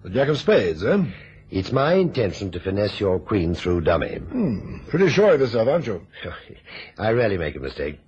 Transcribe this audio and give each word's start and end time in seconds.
The 0.00 0.10
Jack 0.10 0.28
of 0.28 0.38
Spades, 0.38 0.84
eh? 0.84 1.04
It's 1.50 1.72
my 1.72 1.94
intention 1.94 2.52
to 2.52 2.60
finesse 2.60 3.00
your 3.00 3.18
queen 3.18 3.56
through 3.56 3.80
dummy. 3.80 4.14
Hmm. 4.18 4.78
Pretty 4.88 5.08
sure 5.08 5.34
of 5.34 5.40
yourself, 5.40 5.66
aren't 5.66 5.88
you? 5.88 6.06
I 6.98 7.10
rarely 7.10 7.36
make 7.36 7.56
a 7.56 7.60
mistake. 7.60 7.98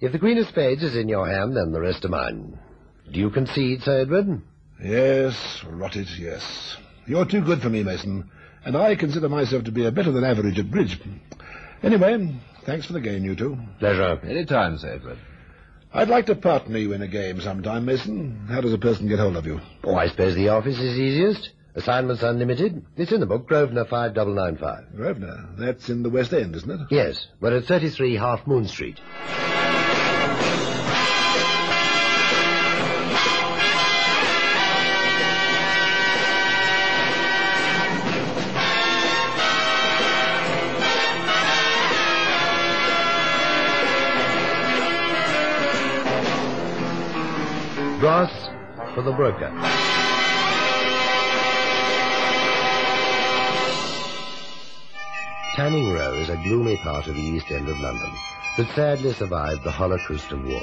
If 0.00 0.10
the 0.10 0.18
queen 0.18 0.38
of 0.38 0.48
spades 0.48 0.82
is 0.82 0.96
in 0.96 1.08
your 1.08 1.28
hand, 1.28 1.56
then 1.56 1.70
the 1.70 1.80
rest 1.80 2.04
are 2.04 2.08
mine. 2.08 2.58
Do 3.12 3.20
you 3.20 3.30
concede, 3.30 3.82
Sir 3.84 4.00
Edward? 4.00 4.42
Yes, 4.82 5.62
rot 5.70 5.94
it, 5.94 6.08
yes. 6.18 6.78
You're 7.06 7.24
too 7.24 7.42
good 7.42 7.62
for 7.62 7.70
me, 7.70 7.84
Mason, 7.84 8.28
and 8.64 8.76
I 8.76 8.96
consider 8.96 9.28
myself 9.28 9.62
to 9.64 9.72
be 9.72 9.86
a 9.86 9.92
better 9.92 10.10
than 10.10 10.24
average 10.24 10.58
at 10.58 10.68
bridge. 10.68 11.00
Anyway, 11.80 12.34
thanks 12.64 12.86
for 12.86 12.92
the 12.92 13.00
game, 13.00 13.24
you 13.24 13.36
two. 13.36 13.56
Pleasure. 13.78 14.18
Any 14.24 14.46
time, 14.46 14.78
Sir 14.78 14.94
Edward. 14.94 15.18
I'd 15.92 16.08
like 16.08 16.26
to 16.26 16.34
partner 16.34 16.78
you 16.78 16.92
in 16.92 17.02
a 17.02 17.06
game 17.08 17.40
sometime, 17.40 17.84
Mason. 17.86 18.46
How 18.50 18.60
does 18.60 18.72
a 18.72 18.78
person 18.78 19.08
get 19.08 19.18
hold 19.18 19.36
of 19.36 19.46
you? 19.46 19.60
Oh, 19.84 19.94
I 19.94 20.08
suppose 20.08 20.34
the 20.34 20.48
office 20.50 20.78
is 20.78 20.98
easiest. 20.98 21.50
Assignments 21.74 22.22
unlimited. 22.22 22.84
It's 22.96 23.12
in 23.12 23.20
the 23.20 23.26
book, 23.26 23.46
Grosvenor 23.46 23.84
5995. 23.84 24.96
Grosvenor. 24.96 25.48
That's 25.58 25.88
in 25.90 26.02
the 26.02 26.10
West 26.10 26.32
End, 26.32 26.56
isn't 26.56 26.70
it? 26.70 26.80
Yes, 26.90 27.28
we're 27.40 27.56
at 27.56 27.64
33 27.64 28.14
Half 28.16 28.46
Moon 28.46 28.66
Street. 28.66 28.98
For 48.96 49.02
the 49.02 49.12
broker. 49.12 49.50
Tanning 55.54 55.92
Row 55.92 56.14
is 56.14 56.30
a 56.30 56.40
gloomy 56.42 56.78
part 56.78 57.06
of 57.06 57.14
the 57.14 57.20
East 57.20 57.50
End 57.50 57.68
of 57.68 57.78
London 57.78 58.10
that 58.56 58.74
sadly 58.74 59.12
survived 59.12 59.64
the 59.64 59.70
Holocaust 59.70 60.32
of 60.32 60.42
war. 60.42 60.62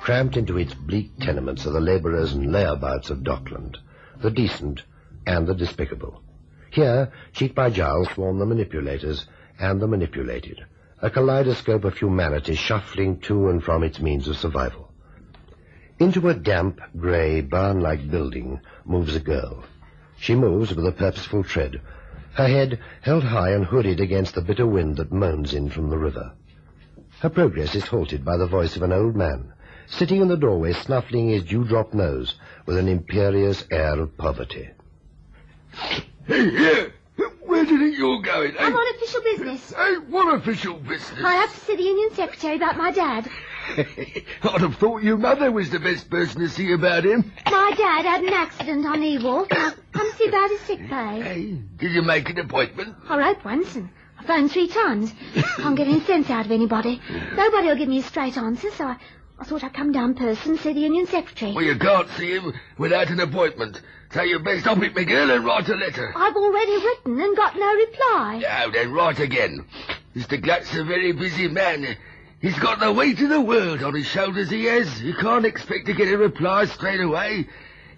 Cramped 0.00 0.36
into 0.36 0.56
its 0.56 0.72
bleak 0.72 1.10
tenements 1.18 1.66
are 1.66 1.72
the 1.72 1.80
labourers 1.80 2.32
and 2.32 2.50
layabouts 2.50 3.10
of 3.10 3.24
Dockland, 3.24 3.76
the 4.20 4.30
decent 4.30 4.84
and 5.26 5.44
the 5.44 5.54
despicable. 5.54 6.22
Here, 6.70 7.10
cheek 7.32 7.56
by 7.56 7.70
jowl, 7.70 8.04
swarm 8.04 8.38
the 8.38 8.46
manipulators 8.46 9.26
and 9.58 9.82
the 9.82 9.88
manipulated, 9.88 10.64
a 11.00 11.10
kaleidoscope 11.10 11.82
of 11.82 11.98
humanity 11.98 12.54
shuffling 12.54 13.18
to 13.22 13.48
and 13.48 13.64
from 13.64 13.82
its 13.82 13.98
means 13.98 14.28
of 14.28 14.36
survival. 14.36 14.91
Into 16.02 16.28
a 16.28 16.34
damp, 16.34 16.80
grey, 16.98 17.42
barn-like 17.42 18.10
building 18.10 18.60
moves 18.84 19.14
a 19.14 19.20
girl. 19.20 19.62
She 20.18 20.34
moves 20.34 20.74
with 20.74 20.84
a 20.84 20.90
purposeful 20.90 21.44
tread, 21.44 21.80
her 22.34 22.48
head 22.48 22.80
held 23.02 23.22
high 23.22 23.50
and 23.50 23.64
hooded 23.64 24.00
against 24.00 24.34
the 24.34 24.40
bitter 24.40 24.66
wind 24.66 24.96
that 24.96 25.12
moans 25.12 25.54
in 25.54 25.70
from 25.70 25.90
the 25.90 25.98
river. 25.98 26.32
Her 27.20 27.28
progress 27.28 27.76
is 27.76 27.86
halted 27.86 28.24
by 28.24 28.36
the 28.36 28.48
voice 28.48 28.74
of 28.74 28.82
an 28.82 28.92
old 28.92 29.14
man, 29.14 29.52
sitting 29.86 30.20
in 30.20 30.26
the 30.26 30.36
doorway 30.36 30.72
snuffling 30.72 31.28
his 31.28 31.44
dewdrop 31.44 31.94
nose 31.94 32.34
with 32.66 32.78
an 32.78 32.88
imperious 32.88 33.64
air 33.70 34.00
of 34.00 34.16
poverty. 34.18 34.70
Hey, 36.26 36.50
here! 36.50 36.92
Where 37.42 37.64
do 37.64 37.74
you 37.74 37.78
think 37.78 37.98
you're 37.98 38.22
going, 38.22 38.56
eh? 38.56 38.64
I'm 38.64 38.74
on 38.74 38.94
official 38.96 39.22
business. 39.22 39.72
Hey, 39.72 39.94
what 40.08 40.34
official 40.34 40.74
business? 40.78 41.24
I 41.24 41.34
have 41.34 41.54
to 41.54 41.60
see 41.60 41.76
the 41.76 41.82
Union 41.84 42.10
Secretary 42.14 42.56
about 42.56 42.76
my 42.76 42.90
dad. 42.90 43.30
I'd 44.42 44.60
have 44.60 44.76
thought 44.76 45.02
your 45.02 45.16
mother 45.16 45.50
was 45.50 45.70
the 45.70 45.78
best 45.78 46.10
person 46.10 46.40
to 46.40 46.48
see 46.48 46.72
about 46.72 47.04
him. 47.04 47.32
My 47.46 47.72
dad 47.76 48.04
had 48.04 48.22
an 48.22 48.32
accident 48.32 48.86
on. 48.86 49.02
I've 49.02 49.92
come 49.92 50.12
see 50.16 50.26
about 50.26 50.50
his 50.50 50.60
sick 50.60 50.78
pay. 50.80 51.20
Hey, 51.22 51.58
did 51.76 51.92
you 51.92 52.02
make 52.02 52.28
an 52.28 52.38
appointment? 52.38 52.96
I 53.08 53.18
wrote 53.18 53.44
once 53.44 53.74
and 53.76 53.88
I 54.18 54.24
phoned 54.24 54.50
three 54.52 54.68
times. 54.68 55.12
Can't 55.56 55.76
get 55.76 55.86
any 55.86 56.00
sense 56.00 56.28
out 56.30 56.46
of 56.46 56.52
anybody. 56.52 57.00
Nobody 57.34 57.68
will 57.68 57.76
give 57.76 57.88
me 57.88 57.98
a 57.98 58.02
straight 58.02 58.36
answer, 58.36 58.70
so 58.72 58.84
I, 58.84 58.96
I 59.38 59.44
thought 59.44 59.64
I'd 59.64 59.74
come 59.74 59.92
down 59.92 60.14
person 60.14 60.58
see 60.58 60.72
the 60.72 60.80
Union 60.80 61.06
Secretary. 61.06 61.52
Well, 61.52 61.64
you 61.64 61.76
can't 61.76 62.08
see 62.10 62.32
him 62.32 62.52
without 62.78 63.10
an 63.10 63.20
appointment. 63.20 63.80
So 64.12 64.22
you 64.22 64.38
best 64.40 64.66
up 64.66 64.78
it, 64.82 64.94
McGill, 64.94 65.34
and 65.34 65.44
write 65.44 65.68
a 65.68 65.74
letter. 65.74 66.12
I've 66.14 66.36
already 66.36 66.76
written 66.76 67.20
and 67.20 67.36
got 67.36 67.56
no 67.56 67.74
reply. 67.74 68.40
Now 68.42 68.70
then, 68.70 68.92
write 68.92 69.20
again. 69.20 69.64
Mr. 70.14 70.40
Glutt's 70.40 70.74
a 70.74 70.84
very 70.84 71.12
busy 71.12 71.48
man. 71.48 71.96
He's 72.42 72.58
got 72.58 72.80
the 72.80 72.92
weight 72.92 73.20
of 73.20 73.28
the 73.28 73.40
world 73.40 73.84
on 73.84 73.94
his 73.94 74.06
shoulders, 74.06 74.50
he 74.50 74.64
has. 74.64 75.00
You 75.00 75.14
can't 75.14 75.46
expect 75.46 75.86
to 75.86 75.94
get 75.94 76.12
a 76.12 76.18
reply 76.18 76.64
straight 76.64 77.00
away. 77.00 77.46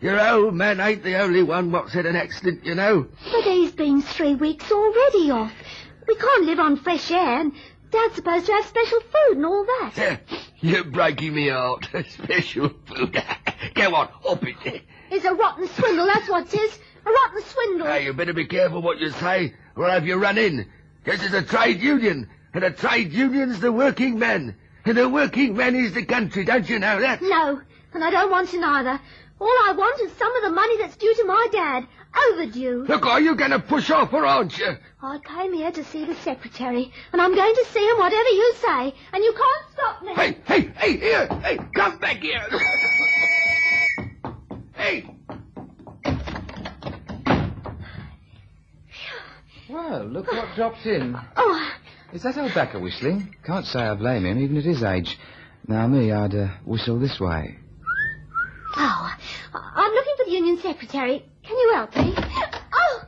Your 0.03 0.21
old 0.21 0.55
man 0.55 0.81
ain't 0.81 1.03
the 1.03 1.19
only 1.19 1.43
one 1.43 1.73
what's 1.73 1.95
had 1.95 2.05
an 2.05 2.15
accident, 2.15 2.63
you 2.63 2.75
know. 2.75 3.07
But 3.33 3.45
he's 3.45 3.73
been 3.73 4.03
three 4.03 4.35
weeks 4.35 4.71
already 4.71 5.31
off. 5.31 5.53
We 6.07 6.15
can't 6.17 6.45
live 6.45 6.59
on 6.59 6.77
fresh 6.77 7.11
air, 7.11 7.41
and 7.41 7.53
Dad's 7.91 8.17
supposed 8.17 8.45
to 8.45 8.53
have 8.53 8.67
special 8.67 9.01
food 9.01 9.37
and 9.39 9.47
all 9.47 9.65
that. 9.65 10.21
You're 10.61 10.85
breaking 10.85 11.35
me 11.35 11.49
heart. 11.49 11.89
Special 12.11 12.71
food. 12.85 13.17
Go 13.75 13.95
on, 13.95 14.11
up 14.29 14.45
it. 14.47 14.83
It's 15.11 15.25
a 15.25 15.33
rotten 15.33 15.67
swindle, 15.69 16.05
that's 16.05 16.29
what 16.29 16.53
it 16.53 16.61
is. 16.61 16.79
A 17.07 17.11
rotten 17.11 17.43
swindle. 17.45 17.87
Hey, 17.87 18.05
you 18.05 18.13
better 18.13 18.35
be 18.35 18.45
careful 18.45 18.83
what 18.83 18.99
you 18.99 19.09
say, 19.09 19.55
or 19.75 19.87
I'll 19.87 19.93
have 19.93 20.07
you 20.07 20.17
run 20.17 20.37
in. 20.37 20.71
This 21.07 21.23
is 21.23 21.33
a 21.33 21.43
trade 21.43 21.81
union, 21.81 22.29
and 22.55 22.63
the 22.63 22.71
trade 22.71 23.13
union's 23.13 23.61
the 23.61 23.73
working 23.73 24.19
man. 24.19 24.57
And 24.85 24.97
the 24.97 25.09
working 25.09 25.57
man 25.57 25.75
is 25.75 25.93
the 25.93 26.05
country, 26.05 26.45
don't 26.45 26.69
you 26.69 26.79
know 26.79 27.01
that? 27.01 27.21
No, 27.21 27.61
and 27.93 28.05
I 28.05 28.11
don't 28.11 28.31
want 28.31 28.51
to 28.51 28.61
neither. 28.61 29.01
All 29.41 29.49
I 29.49 29.75
want 29.77 30.01
is 30.01 30.13
some 30.13 30.35
of 30.37 30.43
the 30.45 30.51
money 30.51 30.79
that's 30.79 30.97
due 30.97 31.15
to 31.15 31.25
my 31.25 31.49
dad. 31.51 31.87
Overdue. 32.31 32.85
Look, 32.89 33.07
are 33.07 33.21
you 33.21 33.35
going 33.35 33.51
to 33.51 33.59
push 33.59 33.91
off, 33.91 34.13
or 34.13 34.25
aren't 34.25 34.57
you? 34.57 34.77
I 35.03 35.19
came 35.19 35.53
here 35.53 35.73
to 35.73 35.83
see 35.83 36.05
the 36.05 36.15
secretary, 36.15 36.93
and 37.13 37.21
I'm 37.21 37.35
going 37.35 37.55
to 37.57 37.65
see 37.73 37.85
him 37.85 37.99
whatever 37.99 38.29
you 38.29 38.55
say, 38.55 38.95
and 39.13 39.25
you 39.25 39.33
can't 39.33 39.73
stop 39.73 40.03
me. 40.03 40.15
Hey, 40.15 40.39
hey, 40.45 40.71
hey, 40.77 40.97
here! 40.97 41.27
Hey, 41.43 41.59
come 41.75 41.99
back 41.99 42.19
here! 42.19 42.47
hey! 44.77 45.11
Well, 49.69 50.05
look 50.05 50.31
what 50.31 50.55
dropped 50.55 50.87
in. 50.87 51.19
Oh, 51.37 51.73
Is 52.15 52.23
that 52.23 52.39
old 52.39 52.55
Backer 52.55 52.79
whistling? 52.79 53.35
Can't 53.45 53.67
say 53.67 53.81
I 53.81 53.95
blame 53.95 54.25
him, 54.25 54.39
even 54.39 54.57
at 54.57 54.63
his 54.65 54.85
age. 54.85 55.19
Now, 55.67 55.89
me, 55.89 56.13
I'd 56.13 56.33
uh, 56.33 56.49
whistle 56.65 57.01
this 57.01 57.19
way. 57.19 57.59
oh, 58.77 59.13
I'm 59.53 59.93
looking 59.93 60.15
for 60.19 60.25
the 60.27 60.31
union 60.31 60.59
secretary. 60.59 61.25
Can 61.43 61.59
you 61.59 61.73
help 61.75 61.97
me? 61.97 62.15
Oh, 62.73 63.01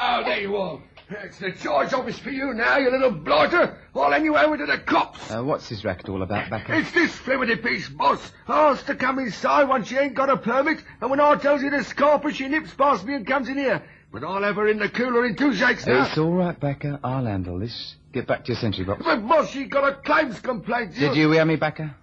Oh, 0.00 0.22
there 0.24 0.40
you 0.40 0.56
are. 0.56 0.80
It's 1.08 1.38
the 1.38 1.52
charge 1.52 1.92
office 1.92 2.18
for 2.18 2.30
you 2.30 2.54
now, 2.54 2.78
you 2.78 2.90
little 2.90 3.10
blighter. 3.12 3.78
I'll 3.94 4.10
hand 4.10 4.24
you 4.24 4.36
over 4.36 4.56
to 4.56 4.66
the 4.66 4.78
cops. 4.78 5.30
Uh, 5.30 5.44
what's 5.44 5.68
this 5.68 5.84
racket 5.84 6.08
all 6.08 6.22
about, 6.22 6.50
Backer? 6.50 6.74
It's 6.74 6.90
this 6.92 7.14
primitive 7.20 7.62
piece, 7.62 7.88
boss. 7.90 8.32
Asked 8.48 8.86
to 8.86 8.94
come 8.96 9.18
inside 9.18 9.68
once 9.68 9.88
she 9.88 9.96
ain't 9.98 10.14
got 10.14 10.30
a 10.30 10.36
permit, 10.36 10.82
and 11.00 11.10
when 11.10 11.20
I 11.20 11.36
tells 11.36 11.62
you 11.62 11.70
to 11.70 11.84
scarp 11.84 12.22
her, 12.24 12.32
she 12.32 12.48
nips 12.48 12.74
past 12.74 13.04
me 13.04 13.14
and 13.14 13.26
comes 13.26 13.48
in 13.48 13.56
here. 13.56 13.82
But 14.18 14.26
I'll 14.26 14.42
have 14.44 14.56
her 14.56 14.66
in 14.66 14.78
the 14.78 14.88
cooler 14.88 15.26
in 15.26 15.36
two 15.36 15.52
shakes 15.52 15.86
now. 15.86 16.06
It's 16.06 16.16
all 16.16 16.32
right, 16.32 16.58
Backer. 16.58 16.98
I'll 17.04 17.26
handle 17.26 17.58
this. 17.58 17.96
Get 18.14 18.26
back 18.26 18.46
to 18.46 18.52
your 18.52 18.56
sentry 18.56 18.82
box. 18.82 19.02
But, 19.04 19.28
boss, 19.28 19.50
she 19.50 19.66
got 19.66 19.86
a 19.86 19.96
claims 19.96 20.40
complaint. 20.40 20.94
Did 20.94 21.14
you 21.14 21.30
hear 21.32 21.44
me, 21.44 21.56
Backer? 21.56 21.94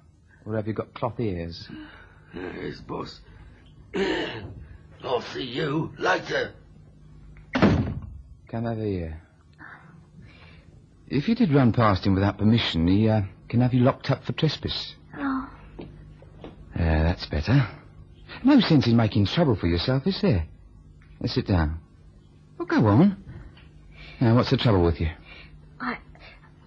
Or 0.46 0.56
have 0.56 0.68
you 0.68 0.74
got 0.74 0.94
cloth 0.94 1.19
ears? 1.19 1.68
Yes, 2.35 2.81
boss. 2.81 3.19
I'll 5.03 5.22
see 5.22 5.41
you 5.44 5.91
later. 5.97 6.53
Come 7.56 8.68
over 8.68 8.84
here. 8.84 9.19
If 11.07 11.28
you 11.28 11.34
did 11.34 11.51
run 11.51 11.74
past 11.74 12.06
him 12.06 12.13
without 12.13 12.38
permission, 12.38 12.85
he 12.85 13.09
uh, 13.09 13.22
can 13.50 13.62
have 13.62 13.74
you 13.74 13.80
locked 13.81 14.12
up 14.12 14.24
for 14.24 14.34
trespass. 14.34 14.94
oh, 15.18 15.50
Yeah, 16.78 17.01
that's 17.06 17.25
better. 17.25 17.68
No 18.44 18.59
sense 18.59 18.85
in 18.85 18.95
making 18.95 19.25
trouble 19.25 19.56
for 19.56 19.66
yourself, 19.66 20.06
is 20.06 20.22
there? 20.22 20.45
Now 21.19 21.28
sit 21.28 21.47
down. 21.47 21.80
Well, 22.57 22.65
go 22.67 22.85
on. 22.88 23.17
Now, 24.21 24.35
what's 24.35 24.51
the 24.51 24.57
trouble 24.57 24.83
with 24.83 25.00
you? 25.01 25.09
I, 25.79 25.97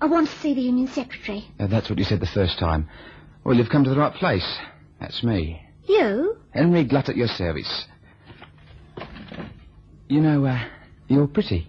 I 0.00 0.06
want 0.06 0.28
to 0.28 0.38
see 0.40 0.54
the 0.54 0.60
union 0.60 0.88
secretary. 0.88 1.44
Uh, 1.58 1.66
that's 1.68 1.88
what 1.88 1.98
you 1.98 2.04
said 2.04 2.20
the 2.20 2.26
first 2.26 2.58
time. 2.58 2.88
Well, 3.44 3.56
you've 3.56 3.70
come 3.70 3.84
to 3.84 3.90
the 3.90 3.96
right 3.98 4.14
place. 4.14 4.58
That's 5.00 5.22
me. 5.22 5.62
You? 5.88 6.36
Henry 6.52 6.84
Glutt 6.84 7.08
at 7.08 7.16
your 7.16 7.28
service. 7.28 7.84
You 10.08 10.20
know, 10.20 10.44
uh, 10.44 10.64
you're 11.08 11.26
pretty. 11.26 11.68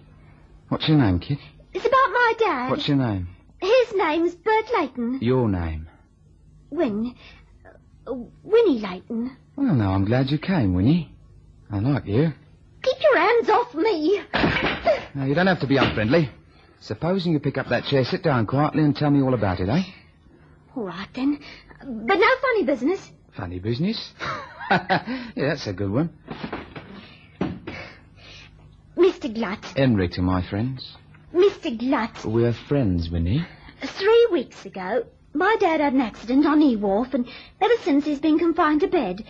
What's 0.68 0.88
your 0.88 0.98
name, 0.98 1.18
kid? 1.20 1.38
It's 1.72 1.86
about 1.86 1.92
my 1.92 2.32
dad. 2.38 2.70
What's 2.70 2.88
your 2.88 2.96
name? 2.96 3.28
His 3.60 3.94
name's 3.94 4.34
Bert 4.34 4.64
Layton. 4.78 5.18
Your 5.20 5.48
name. 5.48 5.88
Win. 6.70 7.14
Uh, 8.06 8.14
Winnie 8.42 8.78
Layton. 8.80 9.36
Well, 9.56 9.74
now, 9.74 9.92
I'm 9.92 10.04
glad 10.04 10.30
you 10.30 10.38
came, 10.38 10.74
Winnie. 10.74 11.12
I 11.70 11.80
like 11.80 12.06
you. 12.06 12.32
Keep 12.88 13.02
your 13.02 13.18
hands 13.18 13.48
off 13.50 13.74
me. 13.74 14.20
Now, 15.14 15.24
you 15.24 15.34
don't 15.34 15.46
have 15.46 15.60
to 15.60 15.66
be 15.66 15.76
unfriendly. 15.76 16.30
Supposing 16.80 17.32
you 17.32 17.40
pick 17.40 17.58
up 17.58 17.68
that 17.68 17.84
chair, 17.84 18.04
sit 18.04 18.22
down 18.22 18.46
quietly 18.46 18.82
and 18.82 18.94
tell 18.94 19.10
me 19.10 19.20
all 19.20 19.34
about 19.34 19.60
it, 19.60 19.68
eh? 19.68 19.82
All 20.74 20.84
right, 20.84 21.08
then. 21.14 21.40
But 21.80 22.14
no 22.14 22.28
funny 22.40 22.64
business. 22.64 23.10
Funny 23.36 23.58
business. 23.58 24.12
yeah, 24.70 25.24
that's 25.36 25.66
a 25.66 25.72
good 25.72 25.90
one. 25.90 26.10
Mr. 28.96 29.34
Glutt. 29.34 29.64
Henry 29.76 30.08
to 30.10 30.22
my 30.22 30.48
friends. 30.48 30.96
Mr. 31.34 31.76
Glutt. 31.76 32.24
We're 32.24 32.54
friends, 32.68 33.10
Winnie. 33.10 33.44
Three 33.82 34.28
weeks 34.32 34.64
ago, 34.64 35.04
my 35.34 35.56
dad 35.60 35.80
had 35.80 35.92
an 35.92 36.00
accident 36.00 36.46
on 36.46 36.62
E 36.62 36.76
Wharf, 36.76 37.12
and 37.12 37.26
ever 37.60 37.74
since 37.82 38.04
he's 38.04 38.20
been 38.20 38.38
confined 38.38 38.80
to 38.80 38.88
bed. 38.88 39.24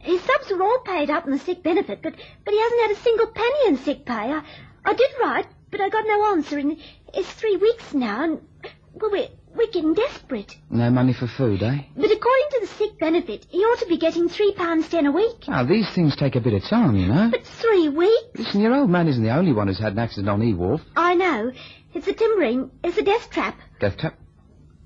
His 0.00 0.20
subs 0.22 0.50
were 0.50 0.62
all 0.62 0.78
paid 0.80 1.10
up 1.10 1.26
in 1.26 1.32
the 1.32 1.38
sick 1.38 1.62
benefit, 1.62 2.00
but, 2.02 2.14
but 2.44 2.54
he 2.54 2.60
hasn't 2.60 2.80
had 2.82 2.90
a 2.92 3.00
single 3.02 3.26
penny 3.28 3.68
in 3.68 3.76
sick 3.78 4.04
pay. 4.06 4.12
I, 4.14 4.42
I 4.84 4.94
did 4.94 5.10
write, 5.22 5.46
but 5.70 5.80
I 5.80 5.88
got 5.90 6.04
no 6.06 6.32
answer, 6.32 6.58
and 6.58 6.76
it's 7.14 7.30
three 7.32 7.56
weeks 7.56 7.92
now, 7.92 8.24
and 8.24 8.40
well, 8.94 9.10
we're, 9.10 9.28
we're 9.54 9.70
getting 9.70 9.92
desperate. 9.94 10.56
No 10.70 10.90
money 10.90 11.12
for 11.12 11.26
food, 11.26 11.62
eh? 11.62 11.80
But 11.94 12.10
according 12.10 12.46
to 12.50 12.58
the 12.62 12.66
sick 12.66 12.98
benefit, 12.98 13.46
he 13.50 13.58
ought 13.58 13.78
to 13.80 13.86
be 13.86 13.98
getting 13.98 14.28
three 14.28 14.52
pounds 14.52 14.88
ten 14.88 15.06
a 15.06 15.12
week. 15.12 15.46
Now, 15.48 15.64
these 15.64 15.88
things 15.94 16.16
take 16.16 16.34
a 16.34 16.40
bit 16.40 16.54
of 16.54 16.64
time, 16.64 16.96
you 16.96 17.06
know. 17.06 17.28
But 17.30 17.44
three 17.44 17.88
weeks? 17.90 18.38
Listen, 18.38 18.62
your 18.62 18.74
old 18.74 18.88
man 18.90 19.06
isn't 19.06 19.22
the 19.22 19.34
only 19.34 19.52
one 19.52 19.68
who's 19.68 19.78
had 19.78 19.92
an 19.92 19.98
accident 19.98 20.28
on 20.30 20.42
E-Wharf. 20.42 20.80
I 20.96 21.14
know. 21.14 21.52
It's 21.92 22.06
a 22.06 22.12
timbering. 22.14 22.70
It's 22.82 22.96
a 22.96 23.02
death 23.02 23.30
trap. 23.30 23.58
Death 23.80 23.98
trap? 23.98 24.18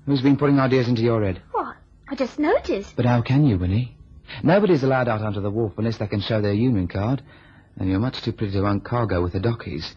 Who's 0.05 0.21
been 0.21 0.37
putting 0.37 0.59
ideas 0.59 0.87
into 0.87 1.01
your 1.03 1.23
head? 1.23 1.41
What? 1.51 1.77
I 2.09 2.15
just 2.15 2.37
noticed. 2.37 2.95
But 2.95 3.05
how 3.05 3.21
can 3.21 3.45
you, 3.45 3.57
Winnie? 3.57 3.94
Nobody's 4.43 4.83
allowed 4.83 5.07
out 5.07 5.21
onto 5.21 5.41
the 5.41 5.51
wharf 5.51 5.73
unless 5.77 5.97
they 5.97 6.07
can 6.07 6.21
show 6.21 6.41
their 6.41 6.53
union 6.53 6.87
card. 6.87 7.21
And 7.77 7.89
you're 7.89 7.99
much 7.99 8.21
too 8.21 8.31
pretty 8.31 8.53
to 8.53 8.61
run 8.61 8.79
cargo 8.81 9.21
with 9.21 9.33
the 9.33 9.39
dockies. 9.39 9.93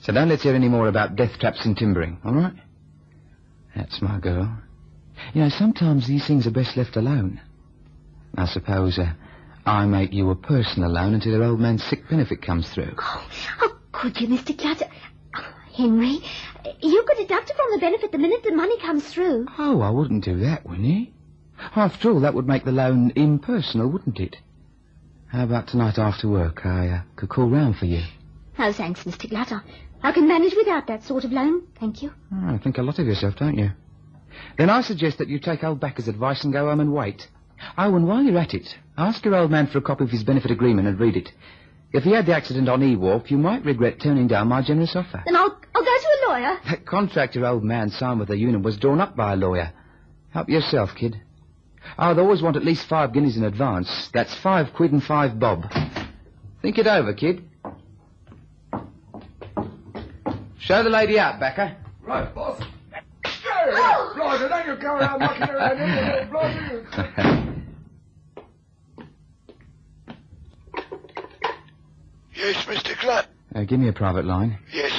So 0.00 0.12
don't 0.12 0.28
let's 0.28 0.44
hear 0.44 0.54
any 0.54 0.68
more 0.68 0.88
about 0.88 1.16
death 1.16 1.38
traps 1.38 1.64
and 1.64 1.76
timbering, 1.76 2.20
all 2.24 2.34
right? 2.34 2.54
That's 3.74 4.00
my 4.00 4.18
girl. 4.20 4.56
You 5.34 5.42
know, 5.42 5.48
sometimes 5.48 6.06
these 6.06 6.26
things 6.26 6.46
are 6.46 6.52
best 6.52 6.76
left 6.76 6.96
alone. 6.96 7.40
I 8.36 8.46
suppose 8.46 8.98
uh, 8.98 9.12
I 9.66 9.86
make 9.86 10.12
you 10.12 10.30
a 10.30 10.36
personal 10.36 10.90
loan 10.90 11.14
until 11.14 11.32
your 11.32 11.44
old 11.44 11.60
man's 11.60 11.82
sick 11.84 12.08
benefit 12.08 12.40
comes 12.40 12.68
through. 12.70 12.94
Oh, 12.98 13.28
how 13.58 13.68
could 13.90 14.20
you, 14.20 14.28
Mr. 14.28 14.56
Clutter? 14.56 14.86
Henry, 15.74 16.18
you 16.80 17.04
could 17.06 17.16
deduct 17.18 17.50
it 17.50 17.56
from 17.56 17.72
the 17.72 17.78
benefit 17.78 18.12
the 18.12 18.18
minute 18.18 18.42
the 18.42 18.54
money 18.54 18.78
comes 18.80 19.04
through. 19.12 19.46
Oh, 19.58 19.80
I 19.80 19.90
wouldn't 19.90 20.24
do 20.24 20.38
that, 20.40 20.64
Winnie. 20.66 21.14
After 21.74 22.10
all, 22.10 22.20
that 22.20 22.34
would 22.34 22.46
make 22.46 22.64
the 22.64 22.72
loan 22.72 23.12
impersonal, 23.16 23.88
wouldn't 23.88 24.20
it? 24.20 24.36
How 25.28 25.44
about 25.44 25.68
tonight 25.68 25.98
after 25.98 26.28
work? 26.28 26.64
I 26.64 26.88
uh, 26.88 27.00
could 27.16 27.28
call 27.28 27.48
round 27.48 27.76
for 27.76 27.86
you. 27.86 28.02
No, 28.58 28.72
thanks, 28.72 29.04
Mr. 29.04 29.28
Glatter. 29.28 29.62
I 30.02 30.12
can 30.12 30.28
manage 30.28 30.54
without 30.56 30.86
that 30.86 31.02
sort 31.02 31.24
of 31.24 31.32
loan. 31.32 31.62
Thank 31.78 32.02
you. 32.02 32.12
Oh, 32.32 32.54
I 32.54 32.58
think 32.58 32.78
a 32.78 32.82
lot 32.82 32.98
of 32.98 33.06
yourself, 33.06 33.36
don't 33.36 33.58
you? 33.58 33.70
Then 34.56 34.70
I 34.70 34.82
suggest 34.82 35.18
that 35.18 35.28
you 35.28 35.38
take 35.38 35.64
old 35.64 35.80
Backer's 35.80 36.08
advice 36.08 36.44
and 36.44 36.52
go 36.52 36.66
home 36.68 36.80
and 36.80 36.92
wait. 36.92 37.26
Oh, 37.76 37.94
and 37.96 38.06
while 38.06 38.22
you're 38.22 38.38
at 38.38 38.54
it, 38.54 38.68
ask 38.96 39.24
your 39.24 39.34
old 39.34 39.50
man 39.50 39.66
for 39.66 39.78
a 39.78 39.82
copy 39.82 40.04
of 40.04 40.10
his 40.10 40.22
benefit 40.22 40.50
agreement 40.50 40.86
and 40.88 40.98
read 40.98 41.16
it. 41.16 41.30
If 41.92 42.04
he 42.04 42.12
had 42.12 42.26
the 42.26 42.36
accident 42.36 42.68
on 42.68 42.82
E-Wharf, 42.82 43.30
you 43.30 43.38
might 43.38 43.64
regret 43.64 44.00
turning 44.00 44.28
down 44.28 44.48
my 44.48 44.62
generous 44.62 44.94
offer. 44.94 45.22
Then 45.24 45.36
I'll, 45.36 45.58
I'll 45.74 45.84
go 45.84 45.96
to 45.96 46.08
a 46.08 46.28
lawyer. 46.28 46.58
That 46.70 46.86
contract 46.86 47.34
your 47.34 47.46
old 47.46 47.64
man 47.64 47.90
signed 47.90 48.20
with 48.20 48.28
the 48.28 48.36
union 48.36 48.62
was 48.62 48.76
drawn 48.76 49.00
up 49.00 49.16
by 49.16 49.32
a 49.32 49.36
lawyer. 49.36 49.72
Help 50.30 50.48
yourself, 50.48 50.90
kid. 50.94 51.20
I'd 51.96 52.18
always 52.18 52.42
want 52.42 52.56
at 52.56 52.64
least 52.64 52.86
five 52.88 53.12
guineas 53.12 53.36
in 53.36 53.44
advance. 53.44 54.10
That's 54.12 54.34
five 54.34 54.72
quid 54.74 54.92
and 54.92 55.02
five 55.02 55.38
bob. 55.38 55.64
Think 56.62 56.78
it 56.78 56.86
over, 56.86 57.14
kid. 57.14 57.44
Show 60.58 60.82
the 60.82 60.90
lady 60.90 61.18
out, 61.18 61.40
Backer. 61.40 61.76
Right, 62.02 62.34
boss. 62.34 62.62
Blighter, 64.14 64.48
don't 64.48 64.66
you 64.66 64.76
go 64.76 64.94
around 64.94 65.20
mucking 65.20 65.48
around 65.48 65.80
in 65.80 66.30
Blighter. 66.30 67.54
Yes, 72.34 72.64
Mr. 72.66 72.98
Glutt. 73.00 73.26
Uh, 73.52 73.64
give 73.64 73.80
me 73.80 73.88
a 73.88 73.92
private 73.92 74.24
line. 74.24 74.58
Yes. 74.72 74.97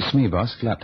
It's 0.00 0.14
me, 0.14 0.28
boss, 0.28 0.56
Glut. 0.58 0.82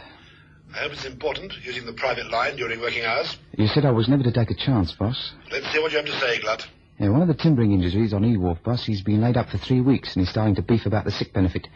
I 0.75 0.81
hope 0.81 0.93
it's 0.93 1.07
important, 1.07 1.55
using 1.63 1.87
the 1.87 1.95
private 1.95 2.31
line 2.31 2.57
during 2.57 2.81
working 2.81 3.03
hours. 3.03 3.39
You 3.57 3.67
said 3.67 3.87
I 3.87 3.91
was 3.91 4.09
never 4.09 4.23
to 4.23 4.31
take 4.31 4.51
a 4.51 4.55
chance, 4.55 4.93
boss. 4.93 5.33
Let's 5.51 5.73
hear 5.73 5.81
what 5.81 5.91
you 5.91 5.97
have 5.97 6.07
to 6.07 6.21
say, 6.21 6.39
Glut. 6.43 6.67
Yeah, 7.01 7.09
one 7.09 7.23
of 7.23 7.29
the 7.29 7.35
timbering 7.35 7.73
injuries 7.73 8.13
on 8.13 8.27
E-Wharf, 8.27 8.63
boss, 8.63 8.85
he's 8.85 9.01
been 9.01 9.23
laid 9.23 9.39
up 9.39 9.49
for 9.49 9.57
three 9.57 9.81
weeks 9.81 10.15
and 10.15 10.23
he's 10.23 10.31
starting 10.31 10.55
to 10.57 10.63
beef 10.63 10.85
about 10.85 11.07
the 11.07 11.11
sick 11.11 11.33
benefit. 11.33 11.67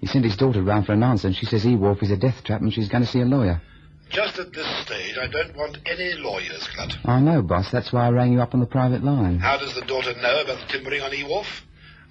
He 0.00 0.06
sent 0.06 0.24
his 0.24 0.38
daughter 0.38 0.62
round 0.62 0.86
for 0.86 0.94
an 0.94 1.02
answer 1.02 1.26
and 1.26 1.36
she 1.36 1.44
says 1.44 1.66
E-Wharf 1.66 2.02
is 2.02 2.10
a 2.10 2.16
death 2.16 2.42
trap 2.44 2.62
and 2.62 2.72
she's 2.72 2.88
going 2.88 3.04
to 3.04 3.10
see 3.10 3.20
a 3.20 3.26
lawyer. 3.26 3.60
Just 4.08 4.38
at 4.38 4.54
this 4.54 4.66
stage, 4.86 5.18
I 5.20 5.26
don't 5.26 5.54
want 5.54 5.76
any 5.84 6.14
lawyers, 6.14 6.66
Glut. 6.74 6.94
I 7.04 7.20
know, 7.20 7.42
boss. 7.42 7.70
That's 7.70 7.92
why 7.92 8.06
I 8.06 8.10
rang 8.10 8.32
you 8.32 8.40
up 8.40 8.54
on 8.54 8.60
the 8.60 8.66
private 8.66 9.04
line. 9.04 9.38
How 9.38 9.58
does 9.58 9.74
the 9.74 9.82
daughter 9.82 10.14
know 10.14 10.40
about 10.40 10.66
the 10.66 10.72
timbering 10.72 11.02
on 11.02 11.12
E-Wharf? 11.12 11.46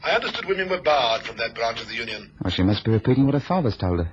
I 0.04 0.12
understood 0.12 0.46
women 0.46 0.70
were 0.70 0.82
barred 0.82 1.24
from 1.24 1.38
that 1.38 1.56
branch 1.56 1.82
of 1.82 1.88
the 1.88 1.96
union. 1.96 2.30
Well, 2.44 2.54
she 2.54 2.62
must 2.62 2.86
be 2.86 2.92
repeating 2.92 3.26
what 3.26 3.34
her 3.34 3.40
father's 3.48 3.78
told 3.78 4.00
her. 4.00 4.12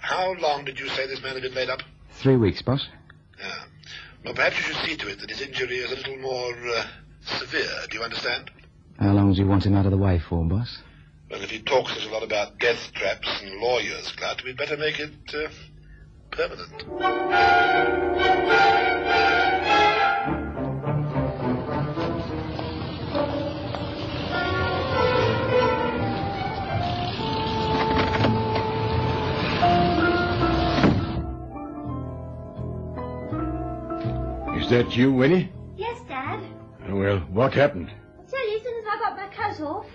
How 0.00 0.34
long 0.34 0.64
did 0.64 0.78
you 0.78 0.88
say 0.88 1.06
this 1.06 1.22
man 1.22 1.34
had 1.34 1.42
been 1.42 1.54
laid 1.54 1.70
up? 1.70 1.80
Three 2.22 2.36
weeks, 2.36 2.62
boss. 2.62 2.86
Yeah. 3.38 3.64
Well, 4.24 4.34
perhaps 4.34 4.56
you 4.56 4.62
should 4.62 4.86
see 4.86 4.96
to 4.96 5.08
it 5.08 5.20
that 5.20 5.30
his 5.30 5.40
injury 5.40 5.78
is 5.78 5.90
a 5.90 5.96
little 5.96 6.18
more 6.18 6.52
uh, 6.52 6.86
severe. 7.24 7.86
Do 7.90 7.98
you 7.98 8.04
understand? 8.04 8.50
How 8.98 9.12
long 9.12 9.32
do 9.32 9.40
you 9.40 9.46
want 9.46 9.64
him 9.64 9.74
out 9.74 9.84
of 9.84 9.90
the 9.90 9.98
way 9.98 10.20
for, 10.28 10.44
boss? 10.44 10.78
Well, 11.30 11.42
if 11.42 11.50
he 11.50 11.60
talks 11.62 11.94
such 11.94 12.06
a 12.06 12.10
lot 12.10 12.22
about 12.22 12.58
death 12.58 12.92
traps 12.94 13.40
and 13.42 13.58
lawyers, 13.60 14.12
Glut, 14.12 14.44
we'd 14.44 14.56
better 14.56 14.76
make 14.76 15.00
it 15.00 15.12
uh, 15.34 15.48
permanent. 16.30 16.84
That 34.72 34.96
you, 34.96 35.12
Winnie? 35.12 35.52
Yes, 35.76 36.00
Dad. 36.08 36.40
Well, 36.88 37.18
what 37.30 37.52
happened? 37.52 37.92
I'll 38.18 38.24
tell 38.24 38.50
you 38.50 38.56
as 38.56 38.62
soon 38.62 38.78
as 38.78 38.84
I 38.88 38.98
got 39.00 39.16
my 39.18 39.28
coat 39.28 39.60
off. 39.60 39.86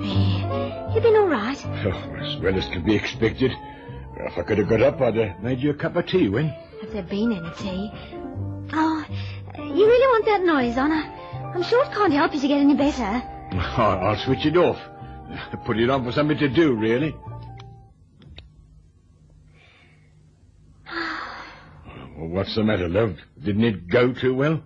There. 0.00 0.94
You 0.94 1.00
been 1.00 1.14
all 1.14 1.28
right? 1.28 1.56
Oh, 1.86 2.16
as 2.18 2.42
well 2.42 2.58
as 2.58 2.64
can 2.70 2.84
be 2.84 2.96
expected. 2.96 3.52
Well, 3.52 4.26
if 4.26 4.36
I 4.36 4.42
could 4.42 4.58
have 4.58 4.68
got 4.68 4.82
up, 4.82 5.00
I'd 5.00 5.14
have 5.14 5.40
made 5.44 5.60
you 5.60 5.70
a 5.70 5.74
cup 5.74 5.94
of 5.94 6.08
tea, 6.08 6.28
Win. 6.28 6.48
Has 6.82 6.92
there 6.92 7.04
been 7.04 7.30
any 7.32 7.50
tea? 7.56 7.92
Oh, 8.72 9.04
you 9.56 9.86
really 9.86 10.06
want 10.08 10.24
that 10.24 10.42
noise 10.42 10.76
on? 10.76 10.90
I'm 10.90 11.62
sure 11.62 11.84
it 11.84 11.92
can't 11.92 12.12
help 12.12 12.34
you 12.34 12.40
to 12.40 12.48
get 12.48 12.58
any 12.58 12.74
better. 12.74 13.04
I'll, 13.04 13.98
I'll 14.08 14.24
switch 14.24 14.44
it 14.44 14.56
off. 14.56 14.78
Put 15.64 15.78
it 15.78 15.88
on 15.88 16.04
for 16.04 16.10
something 16.10 16.38
to 16.38 16.48
do, 16.48 16.74
really. 16.74 17.14
Well, 22.20 22.28
what's 22.28 22.54
the 22.54 22.62
matter, 22.62 22.86
love? 22.86 23.16
Didn't 23.42 23.64
it 23.64 23.88
go 23.88 24.12
too 24.12 24.34
well? 24.34 24.62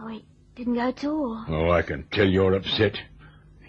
Oh, 0.00 0.08
it 0.14 0.22
didn't 0.54 0.74
go 0.74 0.80
at 0.88 1.04
all. 1.04 1.44
Oh, 1.48 1.70
I 1.72 1.82
can 1.82 2.04
tell 2.12 2.24
you're 2.24 2.54
upset. 2.54 2.96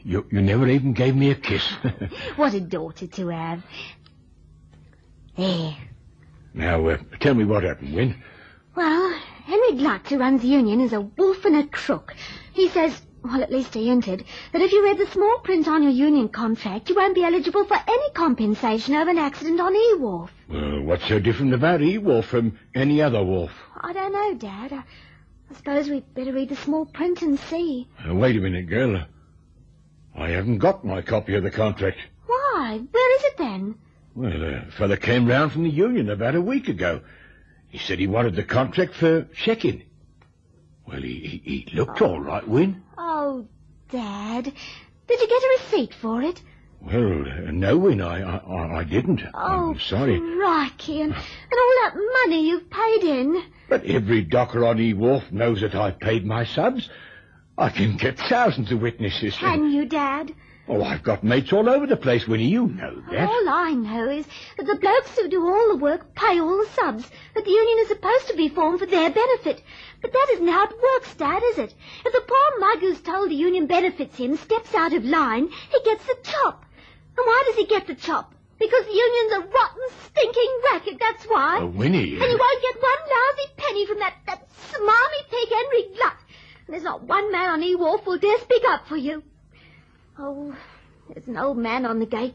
You, 0.03 0.27
you 0.31 0.41
never 0.41 0.67
even 0.67 0.93
gave 0.93 1.15
me 1.15 1.31
a 1.31 1.35
kiss. 1.35 1.67
What 2.35 2.53
a 2.53 2.59
daughter 2.59 3.07
to 3.07 3.27
have. 3.29 3.63
There. 5.35 5.75
now, 6.53 6.87
uh, 6.87 6.97
tell 7.19 7.33
me 7.33 7.45
what 7.45 7.63
happened, 7.63 7.95
Win. 7.95 8.21
Well, 8.75 9.19
Henry 9.45 9.71
Glutt, 9.71 10.07
who 10.07 10.19
runs 10.19 10.43
the 10.43 10.47
union, 10.47 10.79
is 10.79 10.93
a 10.93 11.01
wolf 11.01 11.43
and 11.45 11.55
a 11.55 11.65
crook. 11.65 12.13
He 12.53 12.69
says, 12.69 13.01
well, 13.29 13.43
at 13.43 13.51
least 13.51 13.73
he 13.75 13.87
hinted, 13.87 14.25
that 14.51 14.61
if 14.61 14.71
you 14.71 14.83
read 14.83 14.97
the 14.97 15.11
small 15.11 15.37
print 15.39 15.67
on 15.67 15.83
your 15.83 15.91
union 15.91 16.29
contract, 16.29 16.89
you 16.89 16.95
won't 16.95 17.15
be 17.15 17.23
eligible 17.23 17.63
for 17.65 17.77
any 17.87 18.09
compensation 18.13 18.95
over 18.95 19.11
an 19.11 19.19
accident 19.19 19.59
on 19.59 19.75
E-Wharf. 19.75 20.31
Well, 20.49 20.81
what's 20.81 21.07
so 21.07 21.19
different 21.19 21.53
about 21.53 21.81
E-Wolf 21.81 22.25
from 22.25 22.57
any 22.73 23.01
other 23.01 23.23
wolf? 23.23 23.51
I 23.79 23.93
don't 23.93 24.13
know, 24.13 24.33
Dad. 24.33 24.73
I, 24.73 24.83
I 25.51 25.55
suppose 25.55 25.89
we'd 25.89 26.13
better 26.15 26.33
read 26.33 26.49
the 26.49 26.55
small 26.55 26.85
print 26.85 27.21
and 27.21 27.39
see. 27.39 27.87
Uh, 28.07 28.15
wait 28.15 28.35
a 28.35 28.39
minute, 28.39 28.67
girl. 28.67 29.05
I 30.15 30.29
haven't 30.29 30.57
got 30.57 30.83
my 30.83 31.01
copy 31.01 31.35
of 31.35 31.43
the 31.43 31.51
contract. 31.51 31.99
Why? 32.25 32.81
Where 32.91 33.15
is 33.17 33.23
it 33.25 33.37
then? 33.37 33.75
Well, 34.15 34.43
a 34.43 34.71
fella 34.71 34.97
came 34.97 35.27
round 35.27 35.51
from 35.51 35.63
the 35.63 35.69
union 35.69 36.09
about 36.09 36.35
a 36.35 36.41
week 36.41 36.67
ago. 36.67 37.01
He 37.69 37.77
said 37.77 37.99
he 37.99 38.07
wanted 38.07 38.35
the 38.35 38.43
contract 38.43 38.95
for 38.95 39.27
checking. 39.35 39.83
Well, 40.89 41.01
he, 41.01 41.41
he, 41.43 41.65
he 41.67 41.75
looked 41.77 42.01
all 42.01 42.19
right, 42.19 42.47
Win. 42.47 42.81
Oh, 42.97 43.45
Dad. 43.91 44.45
Did 44.45 45.21
you 45.21 45.27
get 45.27 45.43
a 45.43 45.57
receipt 45.59 45.93
for 45.93 46.21
it? 46.23 46.41
Well, 46.81 47.27
uh, 47.27 47.51
no, 47.51 47.77
Win, 47.77 48.01
I, 48.01 48.21
I, 48.21 48.79
I 48.79 48.83
didn't. 48.85 49.21
Oh, 49.33 49.71
I'm 49.71 49.79
sorry. 49.79 50.19
crikey. 50.19 51.01
And, 51.01 51.13
and 51.13 51.59
all 51.59 51.75
that 51.83 51.93
money 52.25 52.47
you've 52.47 52.69
paid 52.71 53.03
in. 53.03 53.43
But 53.67 53.85
every 53.85 54.23
docker 54.23 54.65
on 54.65 54.79
E-Wharf 54.79 55.31
knows 55.31 55.61
that 55.61 55.75
I've 55.75 55.99
paid 55.99 56.25
my 56.25 56.43
subs. 56.43 56.89
I 57.55 57.69
can 57.69 57.97
get 57.97 58.17
thousands 58.17 58.71
of 58.71 58.81
witnesses. 58.81 59.35
Can 59.37 59.71
you, 59.71 59.85
Dad? 59.85 60.33
Oh, 60.71 60.83
I've 60.83 61.01
got 61.01 61.23
mates 61.23 61.51
all 61.51 61.67
over 61.67 61.87
the 61.87 61.97
place, 61.97 62.27
Winnie. 62.27 62.47
You 62.47 62.67
know 62.67 63.01
that. 63.09 63.27
All 63.27 63.49
I 63.49 63.71
know 63.71 64.07
is 64.07 64.25
that 64.55 64.67
the 64.67 64.75
blokes 64.75 65.17
who 65.17 65.27
do 65.27 65.43
all 65.43 65.69
the 65.69 65.83
work 65.83 66.13
pay 66.13 66.39
all 66.39 66.57
the 66.57 66.69
subs, 66.75 67.09
that 67.33 67.43
the 67.43 67.49
union 67.49 67.79
is 67.79 67.87
supposed 67.87 68.27
to 68.27 68.35
be 68.35 68.49
formed 68.49 68.79
for 68.79 68.85
their 68.85 69.09
benefit. 69.09 69.63
But 69.99 70.13
that 70.13 70.27
isn't 70.33 70.47
how 70.47 70.65
it 70.65 70.79
works, 70.79 71.15
Dad, 71.15 71.41
is 71.43 71.57
it? 71.57 71.73
If 72.05 72.13
the 72.13 72.21
poor 72.21 72.59
mug 72.59 72.81
who's 72.81 73.01
told 73.01 73.31
the 73.31 73.35
union 73.35 73.65
benefits 73.65 74.15
him 74.15 74.37
steps 74.37 74.75
out 74.75 74.93
of 74.93 75.03
line, 75.05 75.49
he 75.71 75.81
gets 75.83 76.05
the 76.05 76.17
chop. 76.21 76.63
And 77.17 77.25
why 77.25 77.43
does 77.47 77.55
he 77.55 77.65
get 77.65 77.87
the 77.87 77.95
chop? 77.95 78.35
Because 78.59 78.85
the 78.85 78.93
union's 78.93 79.31
a 79.33 79.49
rotten, 79.49 79.83
stinking 80.05 80.61
racket, 80.71 80.99
that's 80.99 81.23
why. 81.25 81.61
Oh, 81.61 81.65
Winnie. 81.65 82.13
And 82.13 82.29
you 82.29 82.35
uh, 82.35 82.37
won't 82.37 82.61
get 82.61 82.83
one 82.83 83.01
lousy 83.09 83.53
penny 83.57 83.87
from 83.87 83.99
that, 83.99 84.13
that 84.27 84.47
smarmy 84.71 85.29
pig 85.31 85.49
Henry 85.49 85.95
Glutt. 85.95 86.17
And 86.67 86.73
there's 86.75 86.83
not 86.83 87.01
one 87.01 87.31
man 87.31 87.49
on 87.49 87.63
E-Wharf 87.63 88.01
who'll 88.03 88.19
dare 88.19 88.37
speak 88.37 88.63
up 88.67 88.87
for 88.87 88.97
you. 88.97 89.23
Oh, 90.21 90.53
there's 91.07 91.27
an 91.27 91.37
old 91.37 91.57
man 91.57 91.85
on 91.85 91.99
the 91.99 92.05
gate. 92.05 92.33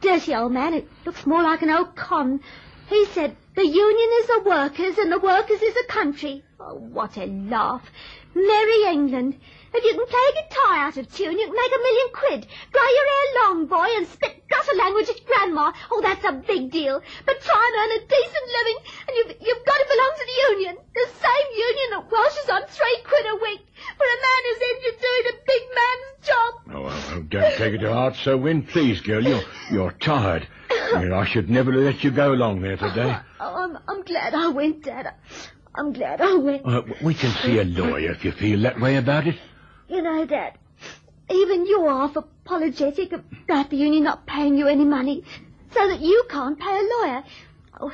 Dirty 0.00 0.34
old 0.34 0.52
man. 0.52 0.72
It 0.72 0.88
looks 1.04 1.26
more 1.26 1.42
like 1.42 1.60
an 1.60 1.68
old 1.68 1.94
con. 1.94 2.40
He 2.88 3.04
said, 3.06 3.36
the 3.54 3.66
union 3.66 4.10
is 4.20 4.26
the 4.26 4.42
workers 4.46 4.96
and 4.96 5.12
the 5.12 5.18
workers 5.18 5.60
is 5.60 5.74
the 5.74 5.84
country. 5.86 6.42
Oh, 6.58 6.76
what 6.76 7.18
a 7.18 7.26
laugh. 7.26 7.90
Merry 8.34 8.84
England. 8.86 9.38
If 9.72 9.84
you 9.84 9.92
can 9.94 10.06
play 10.06 10.26
a 10.30 10.38
guitar 10.42 10.74
out 10.82 10.96
of 10.96 11.06
tune, 11.14 11.38
you 11.38 11.46
can 11.46 11.54
make 11.54 11.74
a 11.74 11.82
million 11.82 12.08
quid. 12.12 12.40
Grow 12.72 12.88
your 12.90 13.06
hair 13.06 13.26
long, 13.42 13.66
boy, 13.66 13.88
and 13.96 14.06
spit 14.08 14.42
gutter 14.50 14.76
language 14.76 15.08
at 15.08 15.24
grandma. 15.26 15.72
Oh, 15.90 16.00
that's 16.02 16.24
a 16.24 16.32
big 16.32 16.70
deal. 16.70 17.00
But 17.24 17.40
try 17.40 17.62
and 17.62 17.74
earn 17.78 17.92
a 17.98 18.02
decent 18.06 18.46
living, 18.50 18.78
and 19.06 19.12
you've, 19.16 19.32
you've 19.46 19.64
got 19.64 19.78
to 19.78 19.86
belong 19.86 20.12
to 20.18 20.26
the 20.26 20.38
union. 20.54 20.74
The 20.94 21.06
same 21.22 21.48
union 21.54 21.88
that 21.94 22.10
Welsh 22.10 22.50
on 22.50 22.62
three 22.66 22.98
quid 23.06 23.26
a 23.30 23.36
week 23.42 23.62
for 23.96 24.06
a 24.06 24.18
man 24.26 24.40
who's 24.46 24.62
injured 24.70 24.98
doing 25.00 25.24
a 25.30 25.36
big 25.46 25.62
man's 25.78 26.10
job. 26.26 26.50
Oh, 26.70 26.86
oh, 26.90 27.14
oh, 27.14 27.22
don't 27.30 27.54
take 27.56 27.74
it 27.74 27.78
to 27.78 27.92
heart, 27.92 28.16
so 28.16 28.36
Win. 28.36 28.62
Please, 28.62 29.00
girl, 29.00 29.22
you're, 29.22 29.42
you're 29.70 29.92
tired. 29.92 30.46
I 30.70 31.26
should 31.26 31.48
never 31.48 31.72
have 31.72 31.82
let 31.82 32.04
you 32.04 32.10
go 32.10 32.32
along 32.32 32.60
there 32.62 32.76
today. 32.76 33.16
Oh, 33.38 33.54
I'm, 33.54 33.78
I'm 33.88 34.02
glad 34.02 34.34
I 34.34 34.48
went, 34.48 34.84
Dad. 34.84 35.14
I'm 35.74 35.92
glad 35.92 36.20
I 36.20 36.34
went. 36.34 36.66
Uh, 36.66 36.82
we 37.02 37.14
can 37.14 37.30
see 37.42 37.58
a 37.58 37.64
lawyer 37.64 38.10
if 38.10 38.24
you 38.24 38.32
feel 38.32 38.60
that 38.62 38.80
way 38.80 38.96
about 38.96 39.26
it. 39.26 39.36
You 39.90 40.02
know, 40.02 40.24
Dad, 40.24 40.56
even 41.28 41.66
you're 41.66 41.90
half 41.90 42.14
apologetic 42.14 43.12
about 43.12 43.70
the 43.70 43.76
union 43.76 44.04
not 44.04 44.24
paying 44.24 44.56
you 44.56 44.68
any 44.68 44.84
money, 44.84 45.24
so 45.72 45.88
that 45.88 46.00
you 46.00 46.24
can't 46.30 46.60
pay 46.60 46.78
a 46.78 46.82
lawyer. 46.82 47.24
Oh, 47.80 47.92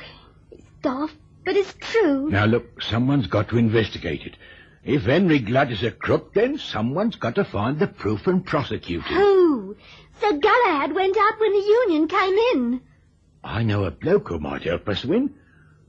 it's 0.51 0.63
daft, 0.83 1.15
but 1.43 1.55
it's 1.55 1.73
true. 1.79 2.29
Now, 2.29 2.45
look, 2.45 2.83
someone's 2.83 3.25
got 3.25 3.49
to 3.49 3.57
investigate 3.57 4.21
it. 4.27 4.37
If 4.83 5.05
Henry 5.05 5.39
Glutt 5.39 5.71
is 5.71 5.81
a 5.81 5.89
crook, 5.89 6.35
then 6.35 6.59
someone's 6.59 7.15
got 7.15 7.33
to 7.33 7.43
find 7.43 7.79
the 7.79 7.87
proof 7.87 8.27
and 8.27 8.45
prosecute 8.45 9.03
him. 9.03 9.17
Who? 9.17 9.75
Sir 10.21 10.37
Galahad 10.37 10.93
went 10.93 11.17
out 11.17 11.39
when 11.39 11.51
the 11.51 11.65
union 11.87 12.07
came 12.07 12.33
in. 12.53 12.81
I 13.43 13.63
know 13.63 13.85
a 13.85 13.91
bloke 13.91 14.29
who 14.29 14.37
might 14.37 14.63
help 14.63 14.87
us 14.87 15.03
win. 15.03 15.33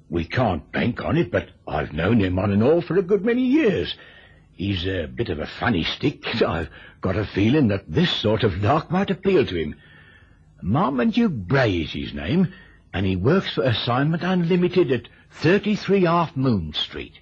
We 0.08 0.24
can't 0.24 0.72
bank 0.72 1.04
on 1.04 1.18
it, 1.18 1.30
but 1.30 1.50
I've 1.66 1.92
known 1.92 2.20
him 2.20 2.38
on 2.38 2.50
and 2.50 2.62
off 2.62 2.86
for 2.86 2.96
a 2.96 3.02
good 3.02 3.26
many 3.26 3.42
years. 3.42 3.94
He's 4.58 4.88
a 4.88 5.06
bit 5.06 5.28
of 5.28 5.38
a 5.38 5.46
funny 5.46 5.84
stick. 5.84 6.42
I've 6.42 6.68
got 7.00 7.16
a 7.16 7.24
feeling 7.24 7.68
that 7.68 7.88
this 7.88 8.10
sort 8.10 8.42
of 8.42 8.60
lark 8.60 8.90
might 8.90 9.08
appeal 9.08 9.46
to 9.46 9.54
him. 9.54 9.76
Marmaduke 10.60 11.30
Bray 11.30 11.82
is 11.82 11.92
his 11.92 12.12
name, 12.12 12.52
and 12.92 13.06
he 13.06 13.14
works 13.14 13.54
for 13.54 13.62
Assignment 13.62 14.24
Unlimited 14.24 14.90
at 14.90 15.08
33 15.30 16.02
Half 16.02 16.36
Moon 16.36 16.72
Street. 16.72 17.20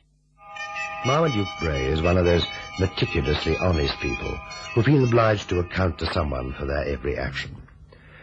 Marmaduke 1.05 1.47
Bray 1.61 1.85
is 1.85 2.01
one 2.01 2.17
of 2.17 2.25
those 2.25 2.47
meticulously 2.81 3.59
honest 3.59 4.01
people 4.01 4.35
who 4.75 4.83
feel 4.83 5.05
obliged 5.05 5.51
to 5.51 5.59
account 5.59 5.99
to 5.99 6.13
someone 6.15 6.55
for 6.55 6.65
their 6.65 6.85
every 6.87 7.19
action. 7.19 7.55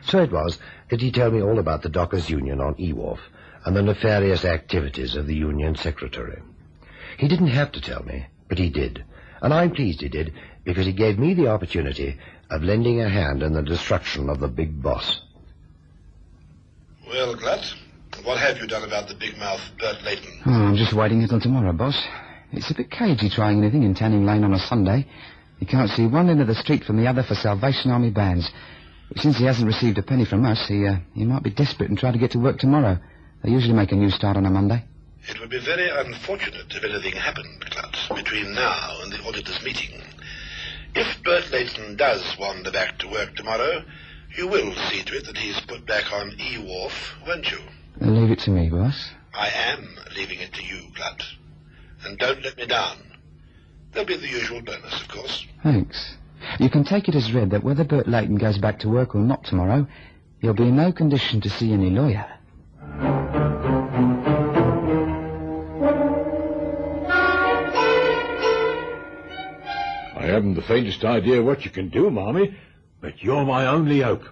So 0.01 0.24
it 0.24 0.32
was 0.32 0.58
that 0.89 1.01
he 1.01 1.12
told 1.12 1.36
me 1.36 1.43
all 1.43 1.60
about 1.60 1.84
the 1.84 1.89
Dockers 1.89 2.32
Union 2.32 2.60
on 2.60 2.74
E-Wharf 2.79 3.20
and 3.63 3.75
the 3.75 3.84
nefarious 3.84 4.43
activities 4.43 5.15
of 5.15 5.27
the 5.27 5.36
Union 5.36 5.75
Secretary. 5.75 6.41
He 7.20 7.27
didn't 7.27 7.48
have 7.48 7.72
to 7.74 7.82
tell 7.82 8.01
me, 8.01 8.25
but 8.53 8.60
he 8.60 8.69
did, 8.69 9.03
and 9.41 9.51
I'm 9.51 9.72
pleased 9.72 10.01
he 10.01 10.10
did 10.10 10.31
because 10.63 10.86
he 10.86 10.93
gave 10.93 11.17
me 11.17 11.33
the 11.33 11.48
opportunity 11.48 12.19
of 12.51 12.62
lending 12.62 13.01
a 13.01 13.10
hand 13.10 13.41
in 13.41 13.51
the 13.51 13.63
destruction 13.63 14.29
of 14.29 14.39
the 14.39 14.48
big 14.48 14.79
boss. 14.79 15.22
Well, 17.07 17.36
Glutt, 17.36 17.65
what 18.24 18.38
have 18.38 18.60
you 18.60 18.67
done 18.67 18.83
about 18.83 19.07
the 19.07 19.15
big 19.15 19.39
mouth 19.39 19.60
Bert 19.79 20.03
Layton? 20.03 20.41
Oh, 20.45 20.51
I'm 20.51 20.75
just 20.75 20.93
waiting 20.93 21.24
until 21.24 21.39
tomorrow, 21.41 21.74
boss. 21.74 22.00
It's 22.51 22.69
a 22.69 22.75
bit 22.75 22.91
cagey 22.91 23.27
trying 23.27 23.57
anything 23.57 23.81
in 23.81 23.95
Tanning 23.95 24.24
Lane 24.24 24.43
on 24.43 24.53
a 24.53 24.60
Sunday. 24.60 25.07
You 25.57 25.65
can't 25.65 25.89
see 25.89 26.05
one 26.05 26.29
end 26.29 26.39
of 26.39 26.45
the 26.45 26.53
street 26.53 26.83
from 26.83 26.98
the 26.98 27.07
other 27.07 27.24
for 27.24 27.33
Salvation 27.33 27.89
Army 27.89 28.12
bands. 28.12 28.48
But 29.10 29.17
since 29.17 29.39
he 29.39 29.45
hasn't 29.45 29.65
received 29.65 29.98
a 29.98 30.03
penny 30.03 30.25
from 30.25 30.45
us, 30.45 30.63
he, 30.67 30.86
uh, 30.86 30.98
he 31.15 31.25
might 31.25 31.41
be 31.41 31.50
desperate 31.50 31.89
and 31.89 31.98
try 31.98 32.12
to 32.12 32.19
get 32.19 32.29
to 32.31 32.39
work 32.39 32.60
tomorrow. 32.60 33.00
They 33.43 33.50
usually 33.50 33.74
make 33.74 33.91
a 33.91 33.95
new 33.95 34.12
start 34.12 34.38
on 34.38 34.45
a 34.45 34.51
Monday. 34.51 34.86
It 35.27 35.39
would 35.39 35.50
be 35.50 35.60
very 35.60 35.89
unfortunate 35.89 36.65
if 36.70 36.84
anything 36.84 37.13
happened, 37.13 37.65
Glutt, 37.70 37.98
between 38.15 38.53
now 38.53 38.98
and 39.01 39.12
the 39.12 39.24
auditors' 39.24 39.63
meeting. 39.63 40.01
If 40.96 41.24
Bert 41.24 41.50
Layton 41.51 41.96
does 41.96 42.36
wander 42.38 42.72
back 42.72 43.00
to 43.00 43.08
work 43.08 43.36
tomorrow, 43.36 43.84
you 44.38 44.48
will 44.48 44.74
see 44.89 45.01
to 45.03 45.18
it 45.18 45.25
that 45.25 45.38
he's 45.38 45.60
put 45.62 45.86
back 45.86 46.12
on 46.12 46.36
E-Wharf, 46.39 47.15
won't 47.25 47.50
you? 47.50 47.60
Uh, 48.01 48.08
leave 48.08 48.32
it 48.32 48.39
to 48.39 48.51
me, 48.51 48.70
boss. 48.70 49.12
I 49.34 49.48
am 49.48 49.98
leaving 50.15 50.39
it 50.39 50.53
to 50.53 50.63
you, 50.63 50.89
Glutt. 50.94 51.24
And 52.06 52.18
don't 52.18 52.44
let 52.44 52.58
me 52.58 52.65
down. 52.68 52.98
There'll 53.94 54.08
be 54.08 54.18
the 54.18 54.27
usual 54.27 54.62
bonus, 54.62 55.01
of 55.01 55.08
course. 55.08 55.46
Thanks. 55.63 56.15
You 56.60 56.70
can 56.70 56.84
take 56.84 57.08
it 57.08 57.15
as 57.15 57.32
read 57.32 57.51
that 57.51 57.63
whether 57.63 57.84
Bert 57.84 58.08
Layton 58.08 58.36
goes 58.36 58.58
back 58.58 58.80
to 58.80 58.89
work 58.89 59.15
or 59.15 59.22
not 59.22 59.46
tomorrow, 59.46 59.88
you'll 60.42 60.53
be 60.53 60.63
in 60.63 60.75
no 60.75 60.92
condition 60.92 61.39
to 61.42 61.50
see 61.50 61.72
any 61.72 61.89
lawyer. 61.89 62.25
Haven't 70.34 70.56
the 70.56 70.62
faintest 70.62 71.04
idea 71.06 71.42
what 71.42 71.66
you 71.66 71.72
can 71.72 71.90
do, 71.90 72.10
Marmee, 72.10 72.56
but 73.02 73.22
you're 73.24 73.46
my 73.46 73.68
only 73.68 74.02
hope. 74.02 74.24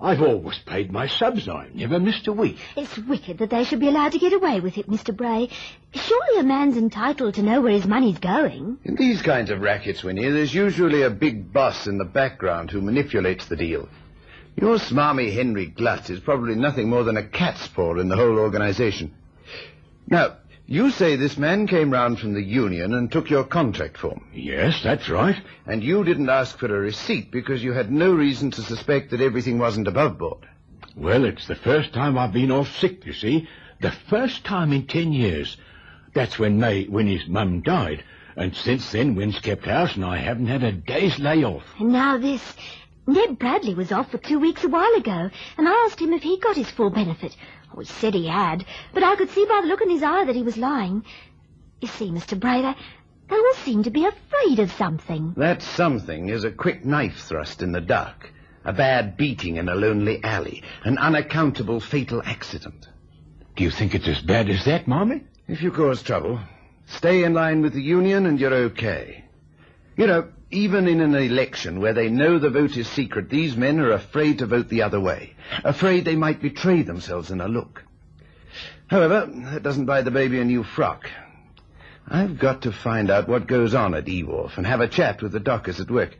I've 0.00 0.20
always 0.20 0.58
paid 0.58 0.92
my 0.92 1.06
subs. 1.06 1.48
I 1.48 1.68
never 1.72 1.98
missed 1.98 2.26
a 2.26 2.32
week. 2.32 2.58
It's 2.76 2.98
wicked 2.98 3.38
that 3.38 3.48
they 3.48 3.64
should 3.64 3.80
be 3.80 3.88
allowed 3.88 4.12
to 4.12 4.18
get 4.18 4.34
away 4.34 4.60
with 4.60 4.76
it, 4.76 4.88
Mr. 4.90 5.16
Bray. 5.16 5.48
Surely 5.94 6.38
a 6.38 6.42
man's 6.42 6.76
entitled 6.76 7.34
to 7.34 7.42
know 7.42 7.62
where 7.62 7.72
his 7.72 7.86
money's 7.86 8.18
going. 8.18 8.78
In 8.84 8.94
these 8.96 9.22
kinds 9.22 9.50
of 9.50 9.60
rackets, 9.60 10.04
Winnie, 10.04 10.28
there's 10.28 10.54
usually 10.54 11.02
a 11.02 11.10
big 11.10 11.50
boss 11.50 11.86
in 11.86 11.96
the 11.96 12.04
background 12.04 12.70
who 12.70 12.82
manipulates 12.82 13.46
the 13.46 13.56
deal. 13.56 13.88
Your 14.54 14.76
smarmy 14.76 15.32
Henry 15.32 15.70
Glutz 15.70 16.10
is 16.10 16.20
probably 16.20 16.54
nothing 16.54 16.88
more 16.90 17.04
than 17.04 17.16
a 17.16 17.26
cat's 17.26 17.66
paw 17.68 17.98
in 17.98 18.08
the 18.08 18.16
whole 18.16 18.38
organization. 18.38 19.14
Now, 20.08 20.36
you 20.66 20.90
say 20.90 21.16
this 21.16 21.38
man 21.38 21.66
came 21.66 21.90
round 21.90 22.18
from 22.18 22.34
the 22.34 22.42
union 22.42 22.94
and 22.94 23.10
took 23.10 23.30
your 23.30 23.44
contract 23.44 23.98
form. 23.98 24.26
Yes, 24.32 24.82
that's 24.82 25.08
right. 25.08 25.40
And 25.66 25.82
you 25.82 26.04
didn't 26.04 26.28
ask 26.28 26.58
for 26.58 26.66
a 26.66 26.80
receipt 26.80 27.30
because 27.30 27.62
you 27.62 27.72
had 27.72 27.90
no 27.90 28.12
reason 28.12 28.50
to 28.52 28.62
suspect 28.62 29.10
that 29.10 29.20
everything 29.20 29.58
wasn't 29.58 29.88
above 29.88 30.18
board. 30.18 30.48
Well, 30.96 31.24
it's 31.24 31.46
the 31.46 31.54
first 31.54 31.92
time 31.92 32.18
I've 32.18 32.32
been 32.32 32.50
off 32.50 32.74
sick, 32.76 33.04
you 33.06 33.12
see. 33.12 33.48
The 33.80 33.92
first 34.08 34.44
time 34.44 34.72
in 34.72 34.86
ten 34.86 35.12
years. 35.12 35.56
That's 36.14 36.38
when 36.38 36.58
May, 36.58 36.86
when 36.86 37.06
his 37.06 37.28
mum 37.28 37.60
died. 37.60 38.02
And 38.36 38.54
since 38.56 38.90
then, 38.92 39.14
Win's 39.14 39.38
kept 39.38 39.66
house 39.66 39.94
and 39.96 40.04
I 40.04 40.16
haven't 40.16 40.46
had 40.46 40.62
a 40.62 40.72
day's 40.72 41.18
lay 41.18 41.44
off. 41.44 41.64
And 41.78 41.92
now 41.92 42.18
this. 42.18 42.42
Ned 43.06 43.38
Bradley 43.38 43.74
was 43.74 43.92
off 43.92 44.10
for 44.10 44.18
two 44.18 44.40
weeks 44.40 44.64
a 44.64 44.68
while 44.68 44.94
ago, 44.94 45.30
and 45.56 45.68
I 45.68 45.86
asked 45.86 46.00
him 46.00 46.12
if 46.12 46.22
he 46.22 46.38
got 46.38 46.56
his 46.56 46.70
full 46.70 46.90
benefit. 46.90 47.36
Oh, 47.72 47.80
he 47.80 47.86
said 47.86 48.14
he 48.14 48.26
had, 48.26 48.64
but 48.92 49.04
I 49.04 49.14
could 49.14 49.30
see 49.30 49.44
by 49.46 49.60
the 49.62 49.68
look 49.68 49.80
in 49.80 49.90
his 49.90 50.02
eye 50.02 50.24
that 50.24 50.34
he 50.34 50.42
was 50.42 50.56
lying. 50.56 51.04
You 51.80 51.88
see, 51.88 52.10
Mr. 52.10 52.38
Bray, 52.38 52.62
they, 52.62 52.74
they 53.28 53.36
all 53.36 53.54
seem 53.54 53.84
to 53.84 53.90
be 53.90 54.06
afraid 54.06 54.58
of 54.58 54.72
something. 54.72 55.34
That 55.36 55.62
something 55.62 56.28
is 56.30 56.42
a 56.42 56.50
quick 56.50 56.84
knife 56.84 57.18
thrust 57.18 57.62
in 57.62 57.70
the 57.70 57.80
dark, 57.80 58.32
a 58.64 58.72
bad 58.72 59.16
beating 59.16 59.56
in 59.56 59.68
a 59.68 59.74
lonely 59.74 60.22
alley, 60.24 60.64
an 60.82 60.98
unaccountable 60.98 61.80
fatal 61.80 62.22
accident. 62.24 62.88
Do 63.54 63.62
you 63.62 63.70
think 63.70 63.94
it's 63.94 64.08
as 64.08 64.20
bad 64.20 64.50
as 64.50 64.64
that, 64.64 64.88
Marmee? 64.88 65.22
If 65.46 65.62
you 65.62 65.70
cause 65.70 66.02
trouble, 66.02 66.40
stay 66.86 67.22
in 67.22 67.34
line 67.34 67.62
with 67.62 67.72
the 67.72 67.82
union 67.82 68.26
and 68.26 68.40
you're 68.40 68.52
okay. 68.52 69.24
You 69.96 70.06
know, 70.08 70.28
even 70.50 70.86
in 70.86 71.00
an 71.00 71.14
election 71.14 71.80
where 71.80 71.92
they 71.92 72.08
know 72.08 72.38
the 72.38 72.50
vote 72.50 72.76
is 72.76 72.88
secret, 72.88 73.28
these 73.28 73.56
men 73.56 73.80
are 73.80 73.92
afraid 73.92 74.38
to 74.38 74.46
vote 74.46 74.68
the 74.68 74.82
other 74.82 75.00
way, 75.00 75.34
afraid 75.64 76.04
they 76.04 76.16
might 76.16 76.40
betray 76.40 76.82
themselves 76.82 77.30
in 77.30 77.40
a 77.40 77.48
look. 77.48 77.84
However, 78.86 79.28
that 79.52 79.62
doesn't 79.62 79.86
buy 79.86 80.02
the 80.02 80.10
baby 80.10 80.40
a 80.40 80.44
new 80.44 80.62
frock. 80.62 81.10
I've 82.08 82.38
got 82.38 82.62
to 82.62 82.72
find 82.72 83.10
out 83.10 83.28
what 83.28 83.48
goes 83.48 83.74
on 83.74 83.94
at 83.94 84.08
E-Wharf 84.08 84.56
and 84.56 84.66
have 84.66 84.80
a 84.80 84.88
chat 84.88 85.22
with 85.22 85.32
the 85.32 85.40
dockers 85.40 85.80
at 85.80 85.90
work. 85.90 86.16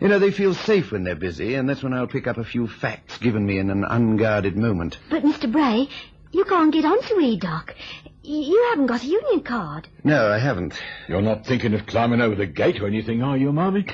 You 0.00 0.08
know, 0.08 0.18
they 0.18 0.30
feel 0.30 0.54
safe 0.54 0.90
when 0.90 1.04
they're 1.04 1.14
busy, 1.14 1.54
and 1.54 1.68
that's 1.68 1.82
when 1.82 1.92
I'll 1.92 2.06
pick 2.06 2.26
up 2.26 2.38
a 2.38 2.44
few 2.44 2.66
facts 2.66 3.18
given 3.18 3.44
me 3.44 3.58
in 3.58 3.68
an 3.70 3.84
unguarded 3.84 4.56
moment. 4.56 4.98
But, 5.10 5.22
Mr. 5.22 5.52
Bray, 5.52 5.88
you 6.32 6.44
can't 6.44 6.72
get 6.72 6.86
onto 6.86 7.20
E-Dock. 7.20 7.74
You 8.22 8.68
haven't 8.70 8.86
got 8.86 9.02
a 9.02 9.06
union 9.06 9.40
card. 9.40 9.88
No, 10.04 10.30
I 10.30 10.38
haven't. 10.38 10.74
You're 11.08 11.22
not 11.22 11.46
thinking 11.46 11.74
of 11.74 11.86
climbing 11.86 12.20
over 12.20 12.34
the 12.34 12.46
gate 12.46 12.80
or 12.80 12.86
anything, 12.86 13.22
are 13.22 13.36
you, 13.36 13.52
Marmee? 13.52 13.86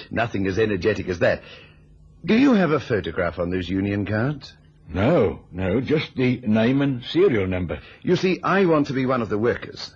Nothing 0.10 0.46
as 0.46 0.58
energetic 0.58 1.08
as 1.08 1.18
that. 1.20 1.42
Do 2.24 2.34
you 2.34 2.54
have 2.54 2.70
a 2.70 2.80
photograph 2.80 3.38
on 3.38 3.50
those 3.50 3.68
union 3.68 4.06
cards? 4.06 4.52
no, 4.88 5.40
no, 5.50 5.80
just 5.80 6.14
the 6.14 6.40
name 6.46 6.82
and 6.82 7.02
serial 7.04 7.46
number. 7.46 7.80
You 8.02 8.16
see, 8.16 8.40
I 8.42 8.66
want 8.66 8.88
to 8.88 8.92
be 8.92 9.06
one 9.06 9.22
of 9.22 9.28
the 9.30 9.38
workers. 9.38 9.94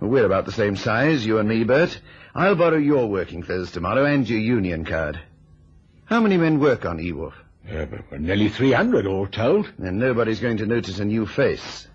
We're 0.00 0.24
about 0.24 0.46
the 0.46 0.52
same 0.52 0.76
size, 0.76 1.26
you 1.26 1.38
and 1.38 1.48
me, 1.48 1.64
Bert. 1.64 2.00
I'll 2.34 2.54
borrow 2.54 2.78
your 2.78 3.08
working 3.08 3.42
clothes 3.42 3.72
tomorrow 3.72 4.04
and 4.04 4.28
your 4.28 4.38
union 4.38 4.84
card. 4.84 5.20
How 6.06 6.20
many 6.20 6.36
men 6.36 6.58
work 6.58 6.84
on 6.84 7.00
E-Wharf? 7.00 7.34
Uh, 7.70 7.86
nearly 8.18 8.48
300 8.48 9.06
all 9.06 9.26
told. 9.26 9.70
And 9.78 9.98
nobody's 9.98 10.40
going 10.40 10.56
to 10.58 10.66
notice 10.66 10.98
a 11.00 11.04
new 11.04 11.26
face. 11.26 11.86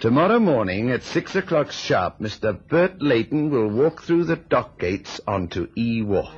Tomorrow 0.00 0.38
morning 0.38 0.92
at 0.92 1.02
six 1.02 1.34
o'clock 1.34 1.72
sharp, 1.72 2.20
Mr. 2.20 2.56
Bert 2.68 3.02
Layton 3.02 3.50
will 3.50 3.66
walk 3.66 4.00
through 4.04 4.22
the 4.26 4.36
dock 4.36 4.78
gates 4.78 5.20
onto 5.26 5.66
E-Wharf. 5.74 6.32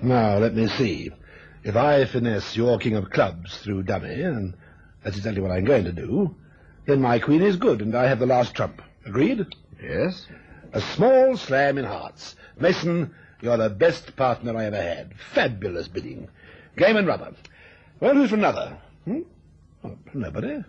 Now, 0.00 0.38
let 0.38 0.54
me 0.54 0.68
see. 0.68 1.10
If 1.64 1.76
I 1.76 2.06
finesse 2.06 2.56
your 2.56 2.78
king 2.78 2.96
of 2.96 3.10
clubs 3.10 3.58
through 3.58 3.82
dummy, 3.82 4.22
and 4.22 4.54
that's 5.04 5.18
exactly 5.18 5.42
what 5.42 5.50
I'm 5.50 5.66
going 5.66 5.84
to 5.84 5.92
do, 5.92 6.34
then 6.86 7.02
my 7.02 7.18
queen 7.18 7.42
is 7.42 7.56
good, 7.56 7.82
and 7.82 7.94
I 7.94 8.08
have 8.08 8.20
the 8.20 8.26
last 8.26 8.54
trump. 8.54 8.80
Agreed? 9.04 9.44
Yes? 9.82 10.26
A 10.72 10.80
small 10.80 11.36
slam 11.36 11.76
in 11.76 11.84
hearts. 11.84 12.36
Mason, 12.58 13.14
you're 13.42 13.56
the 13.56 13.68
best 13.68 14.16
partner 14.16 14.56
I 14.56 14.64
ever 14.66 14.80
had. 14.80 15.14
Fabulous 15.34 15.88
bidding. 15.88 16.28
Game 16.76 16.96
and 16.96 17.06
rubber. 17.06 17.34
Well, 18.00 18.14
who's 18.14 18.30
for 18.30 18.36
another? 18.36 18.78
Hmm? 19.04 19.20
Oh, 19.84 19.98
nobody. 20.14 20.64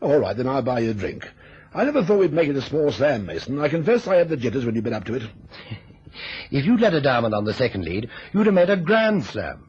All 0.00 0.18
right, 0.18 0.36
then 0.36 0.48
I'll 0.48 0.62
buy 0.62 0.80
you 0.80 0.90
a 0.90 0.94
drink. 0.94 1.26
I 1.72 1.84
never 1.84 2.04
thought 2.04 2.18
we'd 2.18 2.32
make 2.32 2.48
it 2.48 2.56
a 2.56 2.62
small 2.62 2.90
slam, 2.90 3.26
Mason. 3.26 3.60
I 3.60 3.68
confess 3.68 4.06
I 4.08 4.16
had 4.16 4.28
the 4.28 4.36
jitters 4.36 4.66
when 4.66 4.74
you've 4.74 4.84
been 4.84 4.92
up 4.92 5.04
to 5.04 5.14
it. 5.14 5.22
If 6.50 6.66
you'd 6.66 6.80
let 6.80 6.92
a 6.92 7.00
diamond 7.00 7.34
on 7.34 7.44
the 7.44 7.54
second 7.54 7.84
lead, 7.84 8.10
you'd 8.32 8.46
have 8.46 8.54
made 8.54 8.68
a 8.68 8.76
grand 8.76 9.24
slam. 9.24 9.68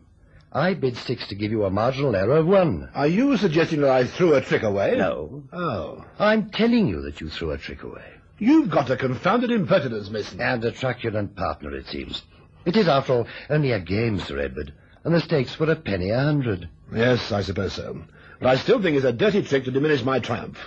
I 0.51 0.73
bid 0.73 0.97
six 0.97 1.27
to 1.27 1.35
give 1.35 1.51
you 1.51 1.63
a 1.63 1.69
marginal 1.69 2.15
error 2.15 2.37
of 2.37 2.47
one. 2.47 2.89
Are 2.93 3.07
you 3.07 3.37
suggesting 3.37 3.81
that 3.81 3.91
I 3.91 4.05
threw 4.05 4.33
a 4.33 4.41
trick 4.41 4.63
away? 4.63 4.95
No. 4.97 5.43
Oh. 5.53 6.03
I'm 6.19 6.49
telling 6.49 6.87
you 6.87 7.03
that 7.03 7.21
you 7.21 7.29
threw 7.29 7.51
a 7.51 7.57
trick 7.57 7.83
away. 7.83 8.03
You've 8.41 8.71
got 8.71 8.89
a 8.89 8.97
confounded 8.97 9.51
impertinence, 9.51 10.09
Mason. 10.09 10.41
And 10.41 10.65
a 10.65 10.71
truculent 10.71 11.35
partner, 11.35 11.75
it 11.75 11.85
seems. 11.85 12.23
It 12.65 12.75
is, 12.75 12.87
after 12.87 13.13
all, 13.13 13.27
only 13.51 13.71
a 13.71 13.79
game, 13.79 14.19
Sir 14.19 14.39
Edward, 14.39 14.73
and 15.03 15.13
the 15.13 15.21
stakes 15.21 15.59
were 15.59 15.69
a 15.69 15.75
penny 15.75 16.09
a 16.09 16.19
hundred. 16.19 16.67
Yes, 16.91 17.31
I 17.31 17.43
suppose 17.43 17.73
so. 17.73 18.03
But 18.39 18.49
I 18.49 18.55
still 18.55 18.81
think 18.81 18.97
it's 18.97 19.05
a 19.05 19.13
dirty 19.13 19.43
trick 19.43 19.65
to 19.65 19.71
diminish 19.71 20.03
my 20.03 20.17
triumph. 20.17 20.57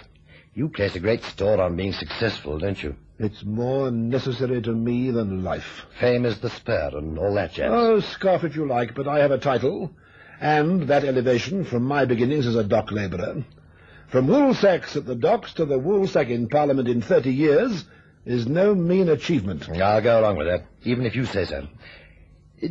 You 0.55 0.69
place 0.69 0.95
a 0.95 1.01
great 1.01 1.25
store 1.25 1.61
on 1.61 1.75
being 1.75 1.93
successful, 1.93 2.61
don't 2.61 2.81
you? 2.81 2.95
It's 3.19 3.45
more 3.45 3.91
necessary 3.91 4.63
to 4.63 4.73
me 4.73 5.11
than 5.11 5.43
life. 5.43 5.87
Fame 5.99 6.27
is 6.27 6.39
the 6.39 6.51
spur 6.51 6.93
and 6.95 7.19
all 7.19 7.35
that 7.35 7.55
jazz. 7.55 7.73
Oh, 7.73 7.99
scoff 7.99 8.45
if 8.45 8.55
you 8.55 8.69
like, 8.69 8.95
but 8.95 9.09
I 9.09 9.19
have 9.19 9.33
a 9.33 9.39
title, 9.39 9.91
and 10.41 10.83
that 10.87 11.05
elevation 11.05 11.65
from 11.65 11.83
my 11.83 12.05
beginnings 12.05 12.47
as 12.47 12.55
a 12.55 12.63
dock 12.63 12.93
labourer. 12.93 13.45
From 14.15 14.29
woolsacks 14.29 14.95
at 14.95 15.07
the 15.07 15.17
docks 15.17 15.55
to 15.55 15.65
the 15.65 15.77
woolsack 15.77 16.31
in 16.31 16.49
Parliament 16.49 16.87
in 16.87 17.03
thirty 17.03 17.35
years 17.35 17.85
is 18.25 18.47
no 18.47 18.73
mean 18.73 19.09
achievement. 19.09 19.69
I'll 19.69 20.01
go 20.03 20.21
along 20.21 20.37
with 20.37 20.47
that, 20.47 20.67
even 20.85 21.05
if 21.05 21.17
you 21.17 21.25
say 21.25 21.45
so. 21.47 21.67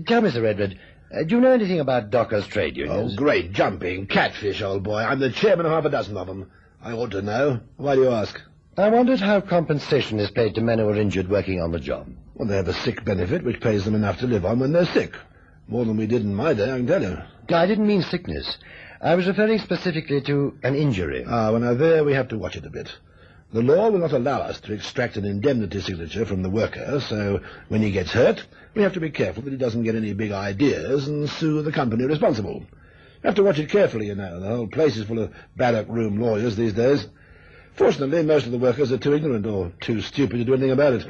Tell 0.08 0.22
me, 0.22 0.30
Sir 0.30 0.46
Edward, 0.46 0.80
uh, 1.14 1.24
do 1.24 1.36
you 1.36 1.42
know 1.42 1.52
anything 1.52 1.82
about 1.82 2.12
dockers' 2.12 2.48
trade 2.48 2.78
unions? 2.78 3.16
Oh, 3.16 3.18
great 3.18 3.52
jumping. 3.52 4.08
Catfish, 4.08 4.62
old 4.62 4.84
boy. 4.84 5.02
I'm 5.02 5.20
the 5.20 5.32
chairman 5.32 5.66
of 5.66 5.74
half 5.74 5.84
a 5.84 5.90
dozen 5.90 6.16
of 6.16 6.28
them. 6.28 6.50
I 6.82 6.94
ought 6.94 7.12
to 7.12 7.22
know. 7.22 7.60
Why 7.76 7.96
do 7.96 8.04
you 8.04 8.12
ask? 8.12 8.40
I 8.78 8.88
wondered 8.88 9.20
how 9.20 9.42
compensation 9.42 10.22
is 10.22 10.32
paid 10.32 10.56
to 10.56 10.62
men 10.62 10.80
who 10.80 10.88
are 10.88 10.96
injured 10.96 11.28
working 11.28 11.62
on 11.62 11.74
the 11.74 11.80
job. 11.82 12.08
Well, 12.36 12.48
they 12.48 12.56
have 12.56 12.70
a 12.70 12.74
sick 12.74 13.04
benefit 13.04 13.44
which 13.44 13.60
pays 13.60 13.84
them 13.84 13.96
enough 13.96 14.20
to 14.20 14.28
live 14.28 14.46
on 14.46 14.60
when 14.60 14.72
they're 14.72 14.86
sick. 14.86 15.14
More 15.68 15.84
than 15.84 15.98
we 15.98 16.08
did 16.08 16.22
in 16.22 16.34
my 16.34 16.54
day, 16.54 16.72
I 16.72 16.78
can 16.78 16.88
tell 16.88 17.02
you. 17.02 17.18
I 17.50 17.66
didn't 17.66 17.88
mean 17.88 18.02
sickness. 18.04 18.58
I 19.04 19.16
was 19.16 19.28
referring 19.28 19.60
specifically 19.60 20.22
to 20.22 20.58
an 20.64 20.76
injury. 20.76 21.26
Ah, 21.28 21.52
well, 21.52 21.60
now 21.60 21.74
there 21.74 22.06
we 22.06 22.14
have 22.14 22.30
to 22.30 22.38
watch 22.38 22.56
it 22.56 22.66
a 22.66 22.70
bit. 22.70 22.90
The 23.52 23.62
law 23.62 23.90
will 23.90 24.00
not 24.00 24.14
allow 24.14 24.40
us 24.40 24.62
to 24.62 24.74
extract 24.74 25.18
an 25.18 25.26
indemnity 25.26 25.82
signature 25.82 26.26
from 26.26 26.42
the 26.42 26.50
worker, 26.50 27.02
so 27.02 27.42
when 27.68 27.82
he 27.82 27.92
gets 27.92 28.12
hurt, 28.12 28.46
we 28.74 28.82
have 28.82 28.94
to 28.94 29.02
be 29.02 29.12
careful 29.12 29.44
that 29.44 29.52
he 29.52 29.58
doesn't 29.58 29.84
get 29.84 29.96
any 29.96 30.14
big 30.14 30.32
ideas 30.32 31.06
and 31.10 31.30
sue 31.30 31.62
the 31.62 31.72
company 31.74 32.06
responsible. 32.06 32.62
You 32.62 33.28
have 33.28 33.36
to 33.36 33.44
watch 33.44 33.60
it 33.60 33.70
carefully, 33.70 34.08
you 34.08 34.16
know. 34.16 34.40
The 34.40 34.48
whole 34.48 34.68
place 34.68 34.96
is 34.96 35.06
full 35.06 35.20
of 35.20 35.34
barrack 35.58 35.90
room 35.90 36.22
lawyers 36.22 36.56
these 36.56 36.74
days. 36.74 37.06
Fortunately, 37.76 38.24
most 38.24 38.46
of 38.46 38.54
the 38.54 38.58
workers 38.58 38.94
are 38.94 38.98
too 38.98 39.16
ignorant 39.16 39.46
or 39.46 39.74
too 39.82 40.00
stupid 40.00 40.38
to 40.38 40.46
do 40.46 40.54
anything 40.54 40.72
about 40.72 40.94
it. 40.94 41.06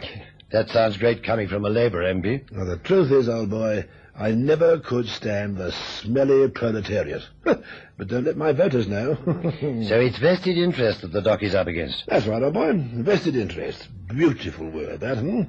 That 0.51 0.69
sounds 0.69 0.97
great 0.97 1.23
coming 1.23 1.47
from 1.47 1.63
a 1.63 1.69
Labour 1.69 2.01
MP. 2.01 2.51
Well, 2.51 2.65
the 2.65 2.77
truth 2.77 3.11
is, 3.11 3.29
old 3.29 3.51
boy, 3.51 3.85
I 4.15 4.31
never 4.31 4.79
could 4.79 5.07
stand 5.07 5.57
the 5.57 5.71
smelly 5.71 6.47
proletariat. 6.49 7.23
but 7.43 8.07
don't 8.07 8.25
let 8.25 8.37
my 8.37 8.51
voters 8.51 8.87
know. 8.87 9.17
So 9.87 9.99
it's 9.99 10.19
vested 10.19 10.57
interest 10.57 11.01
that 11.01 11.11
the 11.11 11.21
dock 11.21 11.41
is 11.41 11.55
up 11.55 11.67
against. 11.67 12.05
That's 12.07 12.27
right, 12.27 12.43
old 12.43 12.53
boy. 12.53 12.73
Vested 12.73 13.35
interest. 13.35 13.87
Beautiful 14.07 14.69
word, 14.69 14.99
that, 14.99 15.17
hmm? 15.17 15.41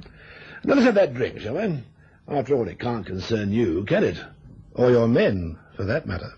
Now 0.65 0.75
let's 0.75 0.87
have 0.87 0.95
that 0.95 1.15
drink, 1.15 1.41
shall 1.41 1.55
we? 1.55 1.83
After 2.27 2.55
all, 2.55 2.67
it 2.69 2.81
can't 2.81 3.05
concern 3.05 3.53
you, 3.53 3.85
can 3.85 4.03
it? 4.05 4.17
Or 4.73 4.91
your 4.91 5.09
men, 5.09 5.59
for 5.77 5.85
that 5.85 6.07
matter. 6.07 6.33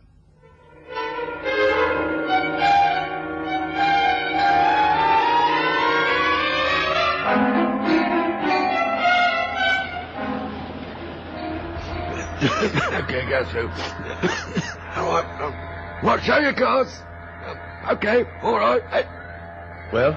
Okay, 12.46 13.28
go 13.28 13.44
through. 13.46 13.68
all 14.96 15.12
right. 15.12 15.40
Um, 15.40 16.04
what, 16.04 16.22
show 16.22 16.38
your 16.38 16.52
cards? 16.52 17.02
Um, 17.44 17.58
okay, 17.96 18.24
all 18.42 18.58
right. 18.58 18.82
Hey. 18.88 19.04
Well, 19.92 20.12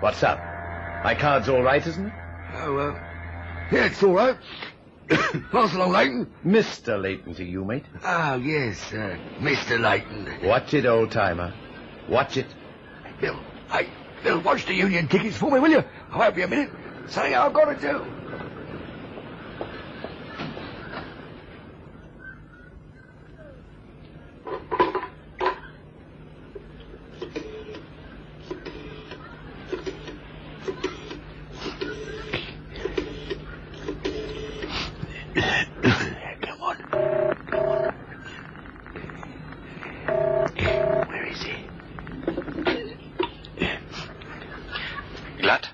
what's 0.00 0.22
up? 0.22 0.38
My 1.04 1.14
card's 1.14 1.48
all 1.48 1.62
right, 1.62 1.84
isn't 1.86 2.06
it? 2.06 2.12
Oh, 2.56 2.76
uh, 2.78 2.92
yeah, 3.72 3.86
it's 3.86 4.02
all 4.02 4.14
right. 4.14 4.36
Pass 5.52 5.74
along, 5.74 5.92
Layton. 5.92 6.32
Mr. 6.46 7.00
Layton 7.00 7.34
to 7.34 7.44
you, 7.44 7.64
mate. 7.64 7.84
Oh, 8.04 8.36
yes, 8.36 8.92
uh, 8.92 9.16
Mr. 9.38 9.78
Layton. 9.80 10.46
Watch 10.48 10.72
it, 10.74 10.86
old-timer. 10.86 11.52
Watch 12.08 12.36
it. 12.36 12.46
Bill, 13.20 13.38
hey, 13.70 13.88
Bill, 14.22 14.40
watch 14.40 14.64
the 14.66 14.74
union 14.74 15.08
tickets 15.08 15.36
for 15.36 15.50
me, 15.50 15.60
will 15.60 15.70
you? 15.70 15.84
I'll 16.10 16.22
help 16.22 16.36
you 16.38 16.44
a 16.44 16.48
minute. 16.48 16.70
Something 17.08 17.34
I've 17.34 17.52
got 17.52 17.66
to 17.66 17.80
do. 17.80 18.04
Come 35.34 36.60
on. 36.62 36.76
Come 37.46 37.68
on. 37.68 37.94
Where 41.08 41.26
is 41.26 41.42
he? 41.42 41.54
Glut? 45.40 45.68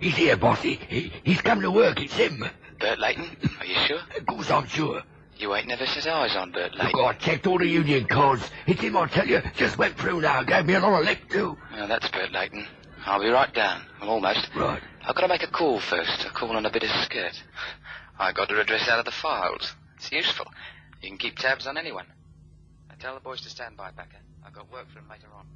He's 0.00 0.14
here, 0.16 0.27
bossy. 0.38 0.78
He, 0.88 1.12
he's 1.24 1.40
come 1.40 1.60
to 1.60 1.70
work. 1.70 2.00
It's 2.00 2.14
him. 2.14 2.44
Bert 2.80 2.98
Layton? 2.98 3.36
Are 3.60 3.66
you 3.66 3.74
sure? 3.86 4.00
Of 4.16 4.26
course, 4.26 4.50
I'm 4.50 4.66
sure. 4.66 5.02
You 5.36 5.54
ain't 5.54 5.68
never 5.68 5.86
set 5.86 6.06
eyes 6.06 6.34
on 6.34 6.50
Bert 6.50 6.72
Look, 6.74 6.84
Layton. 6.84 7.00
I 7.04 7.12
checked 7.14 7.46
all 7.46 7.58
the 7.58 7.66
union 7.66 8.06
cards. 8.06 8.48
It's 8.66 8.80
him, 8.80 8.96
I 8.96 9.06
tell 9.06 9.26
you. 9.26 9.40
Just 9.56 9.78
went 9.78 9.96
through 9.96 10.20
now. 10.22 10.42
Gave 10.42 10.66
me 10.66 10.74
a 10.74 10.80
lot 10.80 11.00
of 11.00 11.04
lick, 11.06 11.28
too. 11.28 11.56
Well, 11.72 11.86
that's 11.88 12.08
Bert 12.08 12.32
Layton. 12.32 12.66
I'll 13.06 13.20
be 13.20 13.28
right 13.28 13.52
down. 13.54 13.82
Well, 14.00 14.10
almost. 14.10 14.48
Right. 14.56 14.82
I've 15.02 15.14
got 15.14 15.22
to 15.22 15.28
make 15.28 15.42
a 15.42 15.46
call 15.50 15.80
first. 15.80 16.24
A 16.24 16.30
call 16.30 16.56
on 16.56 16.66
a 16.66 16.70
bit 16.70 16.82
of 16.82 16.90
skirt. 17.04 17.40
I 18.18 18.32
got 18.32 18.48
to 18.48 18.60
address 18.60 18.88
out 18.88 18.98
of 18.98 19.04
the 19.04 19.12
files. 19.12 19.72
It's 19.96 20.10
useful. 20.12 20.46
You 21.00 21.10
can 21.10 21.18
keep 21.18 21.36
tabs 21.36 21.66
on 21.66 21.78
anyone. 21.78 22.06
Now 22.88 22.96
tell 22.98 23.14
the 23.14 23.20
boys 23.20 23.40
to 23.42 23.50
stand 23.50 23.76
by, 23.76 23.90
Backer. 23.92 24.18
I've 24.44 24.52
got 24.52 24.70
work 24.72 24.86
for 24.92 24.98
'em 24.98 25.08
later 25.08 25.28
on. 25.36 25.46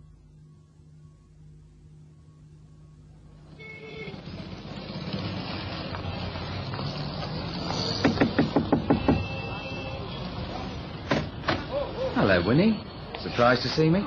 Hello, 12.23 12.41
Winnie. 12.47 12.79
Surprised 13.21 13.63
to 13.63 13.69
see 13.71 13.89
me? 13.91 13.99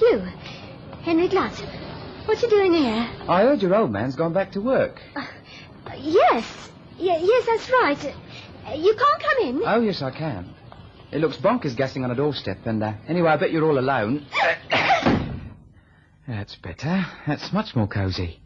You, 0.00 0.20
Henry 1.02 1.28
Glutt. 1.28 1.52
What 2.24 2.40
you 2.40 2.48
doing 2.48 2.72
here? 2.72 3.06
I 3.28 3.42
heard 3.42 3.60
your 3.60 3.74
old 3.74 3.90
man's 3.92 4.16
gone 4.16 4.32
back 4.32 4.50
to 4.52 4.62
work. 4.62 4.98
Yes. 5.94 6.70
Y- 6.98 7.20
yes, 7.20 7.46
that's 7.46 7.70
right. 7.70 8.14
Uh, 8.66 8.72
You 8.76 8.94
can't 8.96 9.22
come 9.22 9.46
in. 9.46 9.60
Oh, 9.62 9.78
yes, 9.82 10.00
I 10.00 10.10
can. 10.10 10.54
It 11.12 11.18
looks 11.20 11.36
bonkers 11.36 11.76
gassing 11.76 12.02
on 12.02 12.10
a 12.10 12.14
doorstep, 12.14 12.60
and 12.64 12.82
uh, 12.82 12.94
anyway, 13.06 13.28
I 13.28 13.36
bet 13.36 13.50
you're 13.52 13.66
all 13.66 13.78
alone. 13.78 14.24
That's 16.26 16.56
better. 16.56 17.04
That's 17.26 17.52
much 17.52 17.76
more 17.76 17.88
cosy. 17.88 18.40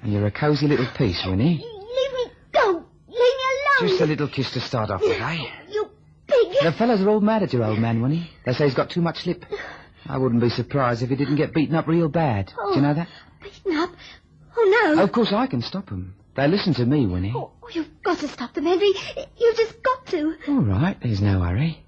And 0.00 0.10
you're 0.10 0.24
a 0.26 0.30
cosy 0.30 0.68
little 0.68 0.88
piece, 0.96 1.22
Winnie. 1.26 1.58
Leave 1.58 2.12
me 2.14 2.32
go. 2.52 2.82
Leave 3.08 3.18
me 3.18 3.84
alone. 3.84 3.88
Just 3.90 4.00
a 4.00 4.06
little 4.06 4.28
kiss 4.28 4.50
to 4.52 4.60
start 4.60 4.88
off 4.90 5.02
with, 5.02 5.20
eh? 5.20 5.38
The 6.62 6.72
fellows 6.78 7.00
are 7.00 7.08
all 7.08 7.20
mad 7.20 7.42
at 7.42 7.52
your 7.52 7.64
old 7.64 7.78
man, 7.78 8.00
Winnie. 8.02 8.30
They 8.46 8.52
say 8.52 8.64
he's 8.66 8.74
got 8.74 8.90
too 8.90 9.00
much 9.02 9.26
lip. 9.26 9.44
I 10.06 10.18
wouldn't 10.18 10.40
be 10.40 10.48
surprised 10.48 11.02
if 11.02 11.10
he 11.10 11.16
didn't 11.16 11.36
get 11.36 11.54
beaten 11.54 11.74
up 11.74 11.86
real 11.86 12.08
bad. 12.08 12.46
Do 12.46 12.74
you 12.76 12.82
know 12.82 12.94
that? 12.94 13.08
Beaten 13.42 13.76
up. 13.78 13.90
Oh, 14.56 14.92
no. 14.94 15.02
Of 15.02 15.12
course, 15.12 15.32
I 15.32 15.46
can 15.46 15.62
stop 15.62 15.90
'em. 15.90 16.14
They 16.34 16.48
listen 16.48 16.74
to 16.74 16.86
me, 16.86 17.06
Winnie. 17.06 17.32
Oh, 17.34 17.52
you've 17.72 18.02
got 18.02 18.18
to 18.18 18.28
stop 18.28 18.54
them, 18.54 18.64
Henry. 18.64 18.92
You've 19.36 19.56
just 19.56 19.82
got 19.82 20.06
to. 20.06 20.34
All 20.48 20.60
right, 20.62 20.96
there's 21.02 21.20
no 21.20 21.40
hurry. 21.40 21.84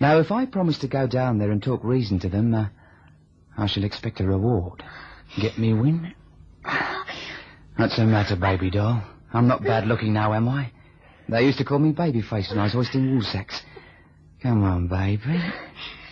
Now, 0.00 0.18
if 0.18 0.30
I 0.30 0.46
promise 0.46 0.78
to 0.80 0.88
go 0.88 1.06
down 1.06 1.38
there 1.38 1.50
and 1.50 1.62
talk 1.62 1.82
reason 1.82 2.18
to 2.20 2.28
them, 2.28 2.54
uh, 2.54 2.66
I 3.56 3.66
shall 3.66 3.84
expect 3.84 4.20
a 4.20 4.26
reward. 4.26 4.82
Get 5.40 5.58
me, 5.58 5.72
Win? 5.72 6.12
What's 7.76 7.96
the 7.96 8.04
matter, 8.04 8.36
baby 8.36 8.70
doll? 8.70 9.02
I'm 9.32 9.46
not 9.48 9.62
bad 9.62 9.86
looking 9.86 10.12
now, 10.12 10.34
am 10.34 10.48
I? 10.48 10.72
They 11.28 11.44
used 11.46 11.58
to 11.58 11.64
call 11.64 11.78
me 11.78 11.92
babyface 11.92 12.50
when 12.50 12.58
I 12.58 12.64
was 12.64 12.72
hoisting 12.72 13.12
wool 13.12 13.22
sacks. 13.22 13.62
Come 14.42 14.64
on, 14.64 14.86
baby. 14.86 15.40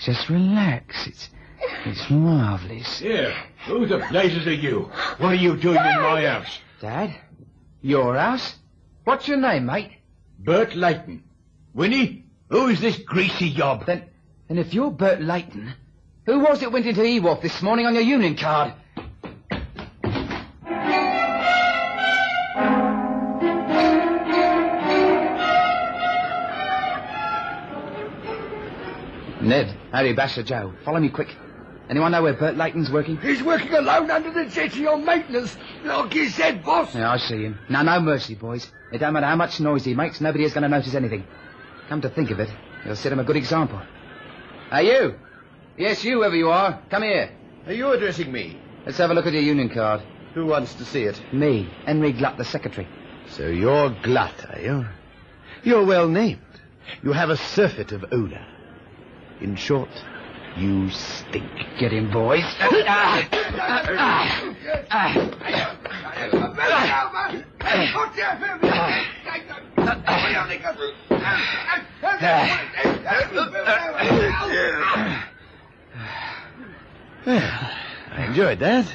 Just 0.04 0.28
relax. 0.28 1.06
It's, 1.06 1.30
it's 1.86 2.10
marvellous. 2.10 2.98
Here, 2.98 3.34
who 3.66 3.86
the 3.86 4.04
blazes 4.10 4.46
are 4.46 4.52
you? 4.52 4.90
What 5.18 5.32
are 5.32 5.34
you 5.34 5.56
doing 5.56 5.76
in 5.76 6.02
my 6.02 6.26
house? 6.26 6.58
Dad? 6.80 7.14
Your 7.80 8.16
house? 8.16 8.54
What's 9.04 9.26
your 9.28 9.38
name, 9.38 9.66
mate? 9.66 9.92
Bert 10.38 10.76
Layton. 10.76 11.24
Winnie, 11.72 12.24
who 12.50 12.68
is 12.68 12.80
this 12.80 12.98
greasy 12.98 13.48
yob? 13.48 13.86
Then, 13.86 14.04
then 14.48 14.58
if 14.58 14.74
you're 14.74 14.90
Bert 14.90 15.22
Layton, 15.22 15.72
who 16.26 16.40
was 16.40 16.62
it 16.62 16.70
went 16.70 16.86
into 16.86 17.02
E-Wharf 17.04 17.40
this 17.40 17.62
morning 17.62 17.86
on 17.86 17.94
your 17.94 18.02
union 18.02 18.36
card? 18.36 18.74
Ned, 29.48 29.74
Harry, 29.92 30.12
Basher, 30.12 30.42
Joe, 30.42 30.74
follow 30.84 31.00
me 31.00 31.08
quick. 31.08 31.34
Anyone 31.88 32.12
know 32.12 32.22
where 32.22 32.34
Bert 32.34 32.58
Layton's 32.58 32.90
working? 32.90 33.16
He's 33.16 33.42
working 33.42 33.72
alone 33.72 34.10
under 34.10 34.30
the 34.30 34.44
jetty 34.44 34.86
on 34.86 35.06
maintenance. 35.06 35.56
Like 35.84 36.14
you 36.14 36.28
said, 36.28 36.62
boss. 36.62 36.94
Yeah, 36.94 37.10
I 37.10 37.16
see 37.16 37.44
him. 37.44 37.58
Now, 37.70 37.82
no 37.82 37.98
mercy, 37.98 38.34
boys. 38.34 38.70
It 38.92 38.98
don't 38.98 39.14
matter 39.14 39.26
how 39.26 39.36
much 39.36 39.58
noise 39.58 39.86
he 39.86 39.94
makes, 39.94 40.20
nobody 40.20 40.44
is 40.44 40.52
going 40.52 40.64
to 40.64 40.68
notice 40.68 40.94
anything. 40.94 41.26
Come 41.88 42.02
to 42.02 42.10
think 42.10 42.30
of 42.30 42.40
it, 42.40 42.50
he'll 42.84 42.94
set 42.94 43.10
him 43.10 43.20
a 43.20 43.24
good 43.24 43.36
example. 43.36 43.80
Are 44.70 44.82
you! 44.82 45.14
Yes, 45.78 46.04
you, 46.04 46.18
whoever 46.18 46.36
you 46.36 46.50
are. 46.50 46.82
Come 46.90 47.04
here. 47.04 47.30
Are 47.66 47.72
you 47.72 47.90
addressing 47.90 48.30
me? 48.30 48.60
Let's 48.84 48.98
have 48.98 49.10
a 49.10 49.14
look 49.14 49.26
at 49.26 49.32
your 49.32 49.42
union 49.42 49.70
card. 49.70 50.02
Who 50.34 50.44
wants 50.44 50.74
to 50.74 50.84
see 50.84 51.04
it? 51.04 51.20
Me, 51.32 51.70
Henry 51.86 52.12
Glutt, 52.12 52.36
the 52.36 52.44
secretary. 52.44 52.86
So 53.30 53.46
you're 53.46 53.96
Glut, 54.02 54.44
are 54.50 54.60
you? 54.60 54.86
You're 55.62 55.86
well 55.86 56.06
named. 56.06 56.40
You 57.02 57.12
have 57.12 57.30
a 57.30 57.36
surfeit 57.38 57.92
of 57.92 58.04
odour. 58.12 58.44
In 59.40 59.54
short, 59.54 59.88
you 60.56 60.90
stink. 60.90 61.48
Get 61.78 61.92
him, 61.92 62.10
boys. 62.10 62.42
Well, 77.26 77.70
I 78.12 78.24
enjoyed 78.26 78.58
that. 78.58 78.86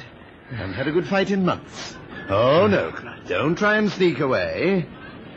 I 0.50 0.54
haven't 0.54 0.74
had 0.74 0.88
a 0.88 0.92
good 0.92 1.06
fight 1.06 1.30
in 1.30 1.44
months. 1.44 1.96
Oh, 2.28 2.66
no, 2.66 2.92
Don't 3.26 3.56
try 3.56 3.76
and 3.76 3.90
sneak 3.90 4.20
away. 4.20 4.86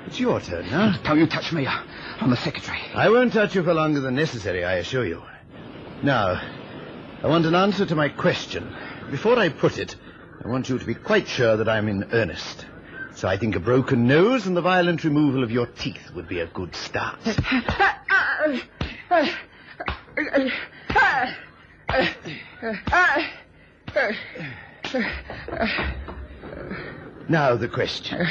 It's 0.07 0.21
your 0.21 0.39
turn 0.39 0.69
now. 0.71 0.97
Don't 1.03 1.19
you 1.19 1.27
touch 1.27 1.51
me. 1.51 1.67
I'm 1.67 2.29
the 2.29 2.37
secretary. 2.37 2.79
I 2.95 3.09
won't 3.09 3.33
touch 3.33 3.53
you 3.55 3.63
for 3.63 3.73
longer 3.73 3.99
than 3.99 4.15
necessary, 4.15 4.63
I 4.63 4.75
assure 4.75 5.05
you. 5.05 5.21
Now, 6.01 6.41
I 7.21 7.27
want 7.27 7.45
an 7.45 7.55
answer 7.55 7.85
to 7.85 7.93
my 7.93 8.07
question. 8.07 8.73
Before 9.11 9.37
I 9.37 9.49
put 9.49 9.77
it, 9.77 9.97
I 10.43 10.47
want 10.47 10.69
you 10.69 10.79
to 10.79 10.85
be 10.85 10.95
quite 10.95 11.27
sure 11.27 11.57
that 11.57 11.67
I'm 11.67 11.89
in 11.89 12.05
earnest. 12.13 12.65
So 13.15 13.27
I 13.27 13.37
think 13.37 13.57
a 13.57 13.59
broken 13.59 14.07
nose 14.07 14.47
and 14.47 14.55
the 14.55 14.61
violent 14.61 15.03
removal 15.03 15.43
of 15.43 15.51
your 15.51 15.65
teeth 15.65 16.11
would 16.15 16.29
be 16.29 16.39
a 16.39 16.47
good 16.47 16.73
start. 16.73 17.19
Now 27.29 27.57
the 27.57 27.67
question. 27.67 28.25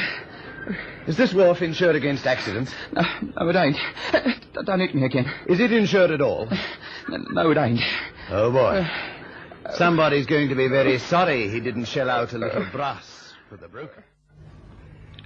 Is 1.07 1.15
this 1.17 1.33
wharf 1.33 1.61
insured 1.61 1.95
against 1.95 2.25
accidents? 2.27 2.73
No, 2.91 3.01
no, 3.21 3.49
it 3.49 3.55
ain't. 3.55 3.77
Don't 4.65 4.79
hit 4.79 4.93
me 4.95 5.05
again. 5.05 5.31
Is 5.47 5.59
it 5.59 5.71
insured 5.71 6.11
at 6.11 6.21
all? 6.21 6.49
No, 7.09 7.51
it 7.51 7.57
ain't. 7.57 7.79
Oh, 8.29 8.51
boy. 8.51 8.85
Uh, 9.65 9.73
Somebody's 9.75 10.25
going 10.25 10.49
to 10.49 10.55
be 10.55 10.67
very 10.67 10.97
sorry 10.97 11.49
he 11.49 11.59
didn't 11.59 11.85
shell 11.85 12.09
out 12.09 12.33
a 12.33 12.37
little 12.37 12.65
brass 12.71 13.33
for 13.49 13.57
the 13.57 13.67
broker. 13.67 14.03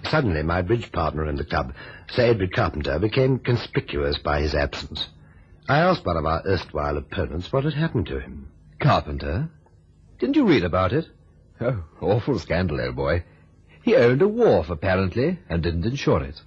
Suddenly, 0.09 0.41
my 0.43 0.61
bridge 0.61 0.91
partner 0.91 1.27
in 1.27 1.35
the 1.35 1.45
club, 1.45 1.73
Sir 2.09 2.31
Edward 2.31 2.53
Carpenter, 2.53 2.97
became 2.99 3.37
conspicuous 3.39 4.17
by 4.17 4.41
his 4.41 4.55
absence. 4.55 5.07
I 5.69 5.79
asked 5.79 6.05
one 6.05 6.17
of 6.17 6.25
our 6.25 6.41
erstwhile 6.45 6.97
opponents 6.97 7.51
what 7.53 7.63
had 7.63 7.73
happened 7.75 8.07
to 8.07 8.19
him. 8.19 8.51
Carpenter? 8.79 9.49
Didn't 10.19 10.35
you 10.35 10.45
read 10.47 10.63
about 10.63 10.91
it? 10.91 11.05
Oh, 11.59 11.83
awful 12.01 12.39
scandal, 12.39 12.81
old 12.81 12.95
boy. 12.95 13.23
He 13.83 13.95
owned 13.95 14.21
a 14.21 14.27
wharf, 14.27 14.69
apparently, 14.69 15.39
and 15.49 15.63
didn't 15.63 15.85
insure 15.85 16.23
it. 16.23 16.41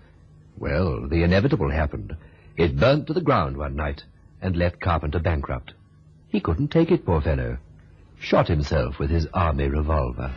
Well, 0.56 1.08
the 1.08 1.22
inevitable 1.22 1.70
happened. 1.70 2.16
It 2.56 2.78
burnt 2.78 3.08
to 3.08 3.12
the 3.12 3.20
ground 3.20 3.56
one 3.56 3.74
night 3.74 4.04
and 4.40 4.56
left 4.56 4.80
Carpenter 4.80 5.18
bankrupt. 5.18 5.72
He 6.28 6.40
couldn't 6.40 6.68
take 6.68 6.90
it, 6.90 7.04
poor 7.04 7.20
fellow. 7.20 7.58
Shot 8.20 8.48
himself 8.48 8.98
with 8.98 9.10
his 9.10 9.26
army 9.34 9.68
revolver. 9.68 10.32